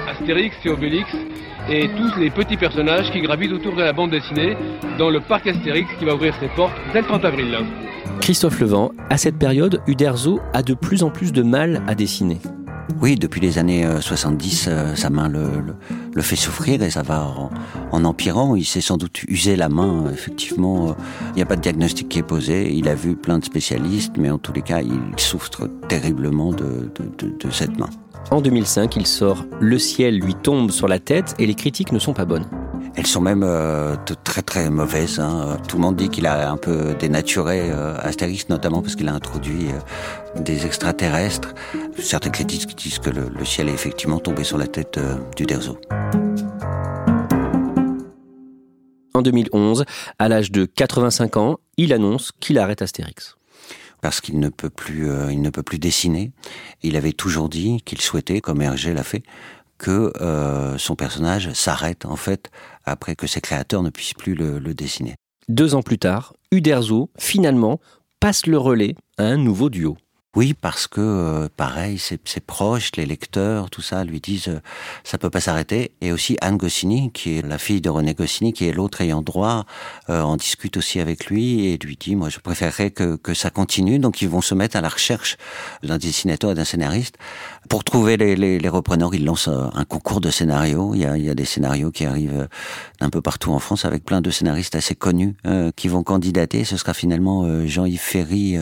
Astérix 0.10 0.56
et 0.64 0.70
Obélix 0.70 1.10
et 1.70 1.90
tous 1.90 2.20
les 2.20 2.30
petits 2.30 2.58
personnages 2.58 3.12
qui 3.12 3.22
gravitent 3.22 3.52
autour 3.52 3.76
de 3.76 3.82
la 3.82 3.94
bande 3.94 4.12
dessinée 4.12 4.56
dans 4.98 5.10
le 5.10 5.20
parc 5.20 5.48
Astérix 5.48 5.90
qui 6.00 6.06
va 6.06 6.16
ouvrir 6.16 6.34
ses 6.40 6.48
portes 6.50 6.76
dès 6.94 7.02
le 7.02 7.08
30 7.08 7.26
avril. 7.26 7.58
Christophe 8.22 8.60
Levent, 8.60 8.92
à 9.10 9.18
cette 9.18 9.38
période, 9.38 9.82
Uderzo 9.88 10.40
a 10.54 10.64
de 10.64 10.74
plus 10.74 11.04
en 11.04 11.10
plus 11.10 11.34
de 11.34 11.42
mal 11.42 11.82
à 11.88 11.96
dessiner. 11.96 12.38
Oui, 13.00 13.16
depuis 13.16 13.42
les 13.42 13.58
années 13.58 13.88
70, 14.00 14.68
euh, 14.68 14.72
euh, 14.72 14.96
sa 14.96 15.10
main 15.10 15.30
le, 15.30 16.22
fait 16.22 16.36
souffrir 16.36 16.82
et 16.82 16.90
ça 16.90 17.04
va 17.04 17.34
en, 17.92 18.04
empirant. 18.04 18.56
Il 18.56 18.66
s'est 18.66 18.82
sans 18.82 18.98
doute 18.98 19.24
usé 19.28 19.56
la 19.56 19.70
main, 19.70 20.12
effectivement. 20.12 20.96
Il 21.30 21.36
n'y 21.38 21.42
a 21.42 21.46
pas 21.46 21.56
de 21.56 21.62
diagnostic 21.62 22.10
qui 22.10 22.20
est 22.20 22.24
posé. 22.24 22.74
Il 22.74 22.88
a 22.90 22.96
vu 22.96 23.16
plein 23.16 23.40
de 23.40 23.46
spécialistes, 23.46 24.14
mais 24.18 24.30
en 24.30 24.38
tous 24.38 24.54
les 24.54 24.62
cas, 24.62 24.82
il 24.82 25.00
souffre 25.18 25.70
terriblement 25.88 26.52
de, 26.52 26.92
de 27.22 27.52
cette 27.52 27.78
main. 27.80 27.90
En 28.30 28.42
2005, 28.42 28.96
il 28.96 29.08
sort 29.08 29.46
Le 29.60 29.78
ciel 29.80 30.20
lui 30.20 30.36
tombe 30.36 30.72
sur 30.72 30.88
la 30.88 31.00
tête 31.00 31.36
et 31.40 31.46
les 31.46 31.56
critiques 31.56 31.92
ne 31.92 32.00
sont 32.00 32.14
pas 32.14 32.26
bonnes. 32.26 32.46
Elles 32.96 33.08
sont 33.08 33.22
même 33.22 33.44
euh, 33.44 33.96
très 34.24 34.42
très 34.42 34.70
mauvaises. 34.70 35.20
Hein. 35.20 35.58
Tout 35.68 35.78
le 35.78 35.82
monde 35.82 35.96
dit 35.96 36.10
qu'il 36.10 36.26
a 36.28 36.52
un 36.52 36.58
peu 36.58 36.94
dénaturé 37.00 37.72
euh, 37.72 37.96
Astérix, 38.00 38.50
notamment 38.50 38.82
parce 38.82 38.96
qu'il 38.96 39.08
a 39.08 39.14
introduit 39.14 39.68
euh, 39.68 40.40
des 40.42 40.66
extraterrestres. 40.66 41.54
Certains 41.98 42.32
critiques 42.32 42.76
disent 42.76 43.00
que 43.00 43.10
le, 43.10 43.46
ciel 43.46 43.70
est 43.70 43.74
effectivement 43.74 44.20
tombé 44.20 44.44
sur 44.44 44.58
la 44.58 44.68
tête 44.68 45.00
du 45.38 45.46
Derzo. 45.46 45.78
En 49.14 49.22
2011, 49.22 49.86
à 50.20 50.30
l'âge 50.30 50.52
de 50.52 50.66
85 50.66 51.38
ans, 51.38 51.60
il 51.78 51.94
annonce 51.94 52.32
qu'il 52.40 52.58
arrête 52.60 52.82
Astérix 52.82 53.36
parce 54.02 54.20
qu'il 54.20 54.40
ne 54.40 54.50
peut 54.50 54.72
plus, 54.72 55.08
il 55.30 55.44
ne 55.44 55.52
peut 55.52 55.62
plus 55.62 55.78
dessiner. 55.78 56.32
Il 56.82 56.96
avait 56.96 57.12
toujours 57.12 57.50
dit 57.50 57.84
qu'il 57.86 58.02
souhaitait, 58.02 58.42
comme 58.42 58.60
Hergé 58.60 58.96
l'a 58.96 59.04
fait, 59.04 59.22
que 59.82 60.14
euh, 60.22 60.78
son 60.78 60.96
personnage 60.96 61.52
s'arrête 61.54 62.06
en 62.06 62.16
fait 62.16 62.52
après 62.86 63.16
que 63.16 63.28
ses 63.28 63.42
créateurs 63.42 63.84
ne 63.84 63.90
puissent 63.90 64.14
plus 64.14 64.36
le, 64.36 64.60
le 64.60 64.74
dessiner. 64.74 65.16
Deux 65.50 65.76
ans 65.76 65.82
plus 65.82 66.00
tard, 66.00 66.34
Uderzo, 66.52 67.10
finalement, 67.18 67.80
passe 68.20 68.46
le 68.46 68.58
relais 68.58 68.96
à 69.18 69.24
un 69.24 69.38
nouveau 69.38 69.70
duo. 69.70 69.98
Oui, 70.34 70.54
parce 70.54 70.88
que 70.88 71.02
euh, 71.02 71.50
pareil, 71.58 71.98
c'est 72.00 72.46
proche, 72.46 72.92
les 72.96 73.06
lecteurs, 73.06 73.70
tout 73.70 73.82
ça, 73.82 74.06
lui 74.06 74.22
disent 74.22 74.48
euh, 74.48 74.62
ça 75.04 75.18
peut 75.18 75.30
pas 75.30 75.42
s'arrêter. 75.42 75.92
Et 76.00 76.14
aussi 76.14 76.38
Anne 76.40 76.56
Goscinny, 76.56 77.12
qui 77.12 77.38
est 77.38 77.46
la 77.46 77.58
fille 77.58 77.82
de 77.82 77.90
René 77.90 78.14
Goscinny, 78.14 78.54
qui 78.54 78.66
est 78.66 78.72
l'autre 78.72 79.02
ayant 79.02 79.22
droit, 79.22 79.66
euh, 80.10 80.22
en 80.22 80.38
discute 80.38 80.78
aussi 80.78 81.02
avec 81.02 81.26
lui 81.26 81.66
et 81.66 81.78
lui 81.78 81.98
dit 81.98 82.16
moi 82.16 82.30
je 82.30 82.40
préférerais 82.40 82.92
que, 82.92 83.18
que 83.18 83.34
ça 83.34 83.50
continue. 83.50 84.00
Donc 84.00 84.22
ils 84.22 84.30
vont 84.30 84.40
se 84.40 84.56
mettre 84.56 84.78
à 84.78 84.82
la 84.82 84.88
recherche 84.88 85.36
d'un 85.84 85.98
dessinateur 85.98 86.52
et 86.52 86.56
d'un 86.56 86.64
scénariste 86.64 87.18
pour 87.72 87.86
trouver 87.86 88.18
les, 88.18 88.68
repreneurs. 88.68 89.16
Ils 89.16 89.24
lancent 89.24 89.48
un 89.48 89.86
concours 89.86 90.20
de 90.20 90.30
scénarios. 90.30 90.94
Il 90.94 91.00
y 91.02 91.30
a, 91.30 91.34
des 91.34 91.46
scénarios 91.46 91.90
qui 91.90 92.04
arrivent 92.04 92.50
d'un 93.00 93.10
peu 93.10 93.22
partout 93.22 93.52
en 93.52 93.60
France 93.60 93.86
avec 93.86 94.04
plein 94.04 94.20
de 94.20 94.30
scénaristes 94.30 94.76
assez 94.76 94.94
connus 94.94 95.38
qui 95.78 95.88
vont 95.88 96.04
candidater. 96.04 96.66
Ce 96.66 96.76
sera 96.76 96.94
finalement 96.94 97.66
Jean-Yves 97.66 98.02
Ferry 98.02 98.58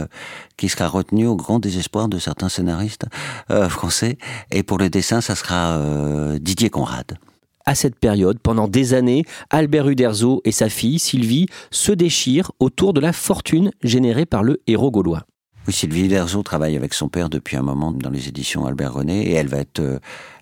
qui 0.60 0.69
sera 0.69 0.88
retenu 0.88 1.26
au 1.26 1.36
grand 1.36 1.58
désespoir 1.58 2.08
de 2.08 2.19
certains 2.19 2.50
scénaristes 2.50 3.06
euh, 3.50 3.67
français. 3.67 4.19
Et 4.52 4.62
pour 4.62 4.78
le 4.78 4.91
dessin, 4.91 5.22
ça 5.22 5.36
sera 5.36 5.78
euh, 5.78 6.38
Didier 6.38 6.69
Conrad. 6.69 7.17
À 7.65 7.74
cette 7.74 7.98
période, 7.98 8.39
pendant 8.39 8.67
des 8.67 8.93
années, 8.93 9.24
Albert 9.50 9.89
Uderzo 9.89 10.41
et 10.45 10.52
sa 10.52 10.69
fille, 10.69 11.00
Sylvie, 11.00 11.48
se 11.72 11.91
déchirent 11.91 12.52
autour 12.60 12.93
de 12.93 13.00
la 13.00 13.13
fortune 13.13 13.72
générée 13.82 14.28
par 14.28 14.43
le 14.43 14.62
héros 14.67 14.91
gaulois. 14.91 15.26
Oui, 15.69 15.73
Sylvie 15.73 16.05
Uderzo 16.05 16.41
travaille 16.41 16.75
avec 16.75 16.95
son 16.95 17.10
père 17.10 17.29
depuis 17.29 17.55
un 17.55 17.62
moment 17.62 17.91
dans 17.91 18.10
les 18.10 18.27
éditions 18.27 18.65
Albert 18.65 18.91
René 18.91 19.21
et 19.29 19.34
elle 19.36 19.49
va 19.49 19.58
être 19.58 19.99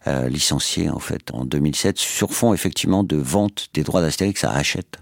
euh, 0.07 0.29
licenciée 0.29 0.89
en 0.89 0.99
fait 0.99 1.31
en 1.33 1.43
2007 1.43 1.97
sur 1.97 2.31
fond 2.31 2.53
effectivement 2.53 3.03
de 3.03 3.17
vente 3.17 3.67
des 3.73 3.83
droits 3.83 4.01
d'Astérix 4.01 4.45
à 4.45 4.51
Hachette. 4.51 4.99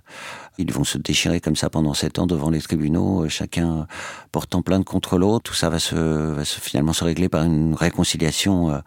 Ils 0.57 0.71
vont 0.71 0.83
se 0.83 0.97
déchirer 0.97 1.41
comme 1.41 1.55
ça 1.55 1.69
pendant 1.69 1.93
sept 1.93 2.17
ans 2.19 2.27
devant 2.27 2.49
les 2.49 2.61
tribunaux, 2.61 3.25
euh, 3.25 3.29
chacun 3.29 3.87
portant 4.31 4.61
plainte 4.61 4.85
contre 4.85 5.17
l'autre. 5.17 5.51
Tout 5.51 5.53
ça 5.53 5.69
va 5.69 5.79
se, 5.79 5.95
va 5.95 6.45
se 6.45 6.59
finalement 6.59 6.93
se 6.93 7.03
régler 7.03 7.27
par 7.27 7.43
une 7.43 7.73
réconciliation 7.73 8.71
euh, 8.71 8.79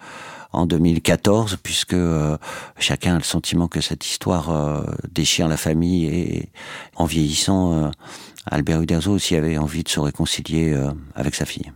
en 0.53 0.65
2014, 0.65 1.59
puisque 1.63 1.93
euh, 1.93 2.39
chacun 2.79 3.15
a 3.15 3.19
le 3.19 3.25
sentiment 3.25 3.69
que 3.69 3.83
cette 3.83 4.07
histoire 4.07 4.83
déchire 5.11 5.47
la 5.47 5.59
famille 5.59 6.07
et 6.07 6.49
en 6.97 7.05
vieillissant, 7.05 7.91
Albert 8.51 8.83
Uderzo 8.83 9.13
aussi 9.13 9.37
avait 9.37 9.59
envie 9.59 9.83
de 9.83 9.89
se 9.89 10.01
réconcilier 10.01 10.77
avec 11.15 11.35
sa 11.35 11.45
fille. 11.45 11.73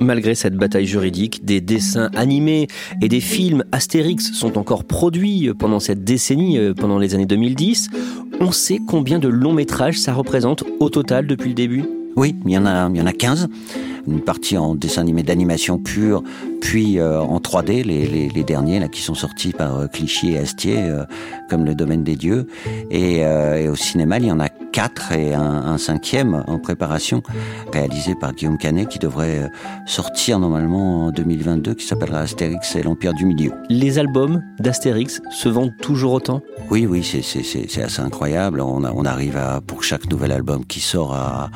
Malgré 0.00 0.34
cette 0.34 0.54
bataille 0.54 0.86
juridique, 0.86 1.44
des 1.44 1.60
dessins 1.60 2.10
animés 2.16 2.66
et 3.00 3.08
des 3.08 3.20
films 3.20 3.64
Astérix 3.72 4.32
sont 4.32 4.58
encore 4.58 4.84
produits 4.84 5.50
pendant 5.58 5.80
cette 5.80 6.02
décennie, 6.04 6.58
pendant 6.76 6.98
les 6.98 7.14
années 7.14 7.26
2010. 7.26 7.90
On 8.40 8.50
sait 8.50 8.80
combien 8.86 9.18
de 9.18 9.28
longs 9.28 9.52
métrages 9.52 9.98
ça 9.98 10.12
représente 10.12 10.64
au 10.80 10.88
total 10.90 11.26
depuis 11.26 11.50
le 11.50 11.54
début? 11.54 11.84
Oui, 12.16 12.34
il 12.44 12.50
y 12.50 12.58
en 12.58 12.66
a, 12.66 12.90
il 12.90 12.96
y 12.96 13.00
en 13.00 13.06
a 13.06 13.12
15 13.12 13.48
une 14.06 14.20
partie 14.20 14.56
en 14.58 14.74
dessin 14.74 15.02
animé 15.02 15.22
d'animation 15.22 15.78
pure, 15.78 16.22
puis 16.60 16.98
euh, 16.98 17.20
en 17.20 17.38
3D, 17.38 17.84
les, 17.84 18.06
les, 18.06 18.28
les, 18.28 18.44
derniers 18.44 18.80
là 18.80 18.88
qui 18.88 19.02
sont 19.02 19.14
sortis 19.14 19.52
par 19.52 19.78
euh, 19.78 19.86
Clichy 19.86 20.32
et 20.32 20.38
Astier, 20.38 20.78
euh, 20.78 21.04
comme 21.50 21.64
le 21.64 21.74
domaine 21.74 22.04
des 22.04 22.16
dieux. 22.16 22.46
Et, 22.90 23.18
et, 23.18 23.68
au 23.68 23.76
cinéma, 23.76 24.18
il 24.18 24.26
y 24.26 24.32
en 24.32 24.40
a 24.40 24.48
quatre 24.48 25.12
et 25.12 25.34
un, 25.34 25.42
un, 25.42 25.78
cinquième 25.78 26.44
en 26.46 26.58
préparation, 26.58 27.22
réalisé 27.72 28.14
par 28.14 28.32
Guillaume 28.32 28.58
Canet, 28.58 28.88
qui 28.88 28.98
devrait 28.98 29.50
sortir 29.86 30.38
normalement 30.38 31.06
en 31.06 31.10
2022, 31.10 31.74
qui 31.74 31.86
s'appellera 31.86 32.20
Astérix 32.20 32.74
et 32.76 32.82
l'Empire 32.82 33.12
du 33.12 33.26
Milieu. 33.26 33.52
Les 33.68 33.98
albums 33.98 34.42
d'Astérix 34.58 35.20
se 35.30 35.48
vendent 35.48 35.76
toujours 35.80 36.12
autant? 36.12 36.40
Oui, 36.70 36.86
oui, 36.86 37.02
c'est 37.02 37.82
assez 37.82 38.00
incroyable. 38.00 38.60
On 38.60 39.04
arrive 39.04 39.36
à, 39.36 39.60
pour 39.60 39.82
chaque 39.82 40.08
nouvel 40.10 40.32
album 40.32 40.64
qui 40.64 40.80
sort 40.80 41.14
à 41.14 41.50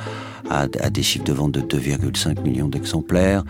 à, 0.50 0.90
des 0.90 1.02
chiffres 1.02 1.24
de 1.24 1.32
vente 1.32 1.52
de 1.52 1.60
2,5 1.60 2.35
millions 2.42 2.68
d'exemplaires. 2.68 3.44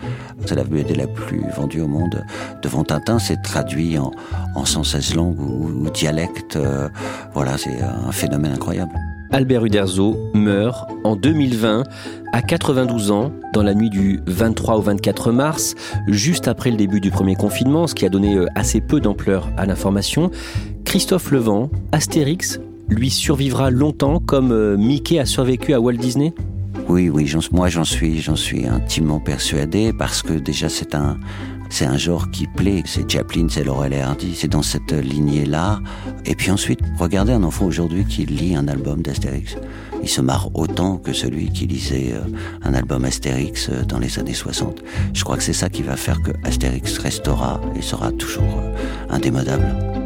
C'est 0.45 0.55
la 0.55 0.63
BD 0.63 0.95
la 0.95 1.07
plus 1.07 1.41
vendue 1.55 1.81
au 1.81 1.87
monde. 1.87 2.23
Devant 2.61 2.83
Tintin, 2.83 3.19
c'est 3.19 3.41
traduit 3.41 3.97
en, 3.97 4.11
en 4.55 4.65
116 4.65 5.15
langues 5.15 5.39
ou, 5.39 5.89
dialectes. 5.89 6.55
Euh, 6.55 6.89
voilà, 7.33 7.57
c'est 7.57 7.81
un 7.81 8.11
phénomène 8.11 8.53
incroyable. 8.53 8.91
Albert 9.31 9.65
Uderzo 9.65 10.17
meurt 10.33 10.89
en 11.03 11.15
2020 11.17 11.83
à 12.31 12.41
92 12.41 13.11
ans 13.11 13.31
dans 13.53 13.63
la 13.63 13.73
nuit 13.73 13.89
du 13.89 14.21
23 14.25 14.77
au 14.77 14.81
24 14.81 15.31
mars, 15.31 15.75
juste 16.07 16.47
après 16.47 16.71
le 16.71 16.77
début 16.77 17.01
du 17.01 17.11
premier 17.11 17.35
confinement, 17.35 17.87
ce 17.87 17.95
qui 17.95 18.05
a 18.05 18.09
donné 18.09 18.35
euh, 18.35 18.45
assez 18.55 18.79
peu 18.79 19.01
d'ampleur 19.01 19.49
à 19.57 19.65
l'information. 19.65 20.31
Christophe 20.85 21.31
Levent, 21.31 21.69
Astérix, 21.91 22.59
lui 22.87 23.09
survivra 23.09 23.69
longtemps 23.69 24.19
comme 24.19 24.51
euh, 24.51 24.77
Mickey 24.77 25.19
a 25.19 25.25
survécu 25.25 25.73
à 25.73 25.81
Walt 25.81 25.97
Disney? 25.97 26.33
Oui, 26.89 27.09
oui, 27.09 27.33
moi 27.51 27.69
j'en 27.69 27.83
suis, 27.83 28.21
j'en 28.21 28.35
suis 28.35 28.65
intimement 28.65 29.19
persuadé 29.19 29.91
parce 29.93 30.21
que 30.21 30.33
déjà 30.33 30.69
c'est 30.69 30.95
un, 30.95 31.17
c'est 31.69 31.85
un 31.85 31.97
genre 31.97 32.31
qui 32.31 32.47
plaît. 32.47 32.83
C'est 32.85 33.09
Chaplin, 33.09 33.47
c'est 33.49 33.63
Laurel 33.63 33.93
et 33.93 34.01
Hardy, 34.01 34.33
c'est 34.35 34.47
dans 34.47 34.61
cette 34.61 34.91
lignée-là. 34.91 35.79
Et 36.25 36.35
puis 36.35 36.51
ensuite, 36.51 36.79
regardez 36.97 37.33
un 37.33 37.43
enfant 37.43 37.65
aujourd'hui 37.65 38.05
qui 38.05 38.25
lit 38.25 38.55
un 38.55 38.67
album 38.67 39.01
d'Astérix. 39.01 39.57
Il 40.01 40.09
se 40.09 40.21
marre 40.21 40.49
autant 40.53 40.97
que 40.97 41.11
celui 41.11 41.49
qui 41.51 41.67
lisait 41.67 42.13
euh, 42.13 42.21
un 42.63 42.73
album 42.73 43.03
Astérix 43.03 43.69
euh, 43.69 43.83
dans 43.83 43.99
les 43.99 44.19
années 44.19 44.33
60. 44.33 44.83
Je 45.13 45.23
crois 45.23 45.37
que 45.37 45.43
c'est 45.43 45.53
ça 45.53 45.69
qui 45.69 45.81
va 45.81 45.95
faire 45.95 46.21
que 46.21 46.31
Astérix 46.43 46.97
restera 46.99 47.59
et 47.75 47.81
sera 47.81 48.11
toujours 48.11 48.59
euh, 48.59 48.75
indémodable. 49.09 49.96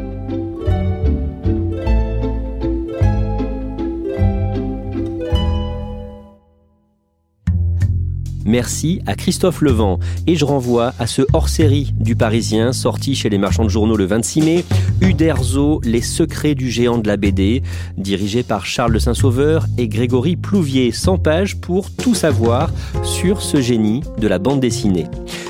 Merci 8.44 9.00
à 9.06 9.14
Christophe 9.14 9.60
Levent 9.60 9.98
et 10.26 10.36
je 10.36 10.44
renvoie 10.44 10.92
à 10.98 11.06
ce 11.06 11.22
hors-série 11.32 11.94
du 11.98 12.16
Parisien 12.16 12.72
sorti 12.72 13.14
chez 13.14 13.28
les 13.28 13.38
marchands 13.38 13.64
de 13.64 13.68
journaux 13.68 13.96
le 13.96 14.04
26 14.04 14.42
mai, 14.42 14.64
Uderzo, 15.00 15.80
les 15.84 16.00
secrets 16.00 16.54
du 16.54 16.70
géant 16.70 16.98
de 16.98 17.08
la 17.08 17.16
BD, 17.16 17.62
dirigé 17.96 18.42
par 18.42 18.66
Charles 18.66 18.92
de 18.92 18.98
Saint-Sauveur 18.98 19.66
et 19.78 19.88
Grégory 19.88 20.36
Plouvier, 20.36 20.92
100 20.92 21.18
pages 21.18 21.56
pour 21.56 21.90
tout 21.90 22.14
savoir 22.14 22.70
sur 23.02 23.42
ce 23.42 23.60
génie 23.60 24.02
de 24.18 24.28
la 24.28 24.38
bande 24.38 24.60
dessinée. 24.60 25.06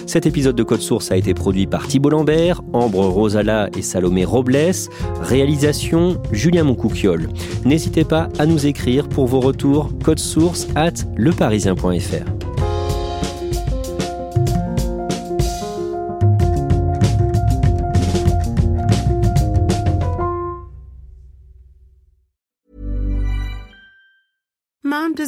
Cet 0.06 0.26
épisode 0.26 0.56
de 0.56 0.62
Code 0.62 0.82
Source 0.82 1.10
a 1.10 1.16
été 1.16 1.32
produit 1.32 1.66
par 1.66 1.86
Thibault 1.86 2.10
Lambert, 2.10 2.60
Ambre 2.72 3.06
Rosala 3.06 3.70
et 3.76 3.82
Salomé 3.82 4.24
Robles. 4.24 4.72
Réalisation 5.22 6.20
Julien 6.32 6.64
Moncouquiole. 6.64 7.28
N'hésitez 7.64 8.04
pas 8.04 8.28
à 8.38 8.44
nous 8.44 8.66
écrire 8.66 9.08
pour 9.08 9.26
vos 9.26 9.40
retours 9.40 9.90
code 10.04 10.18
source 10.18 10.66
at 10.74 10.92
leparisien.fr. 11.16 12.41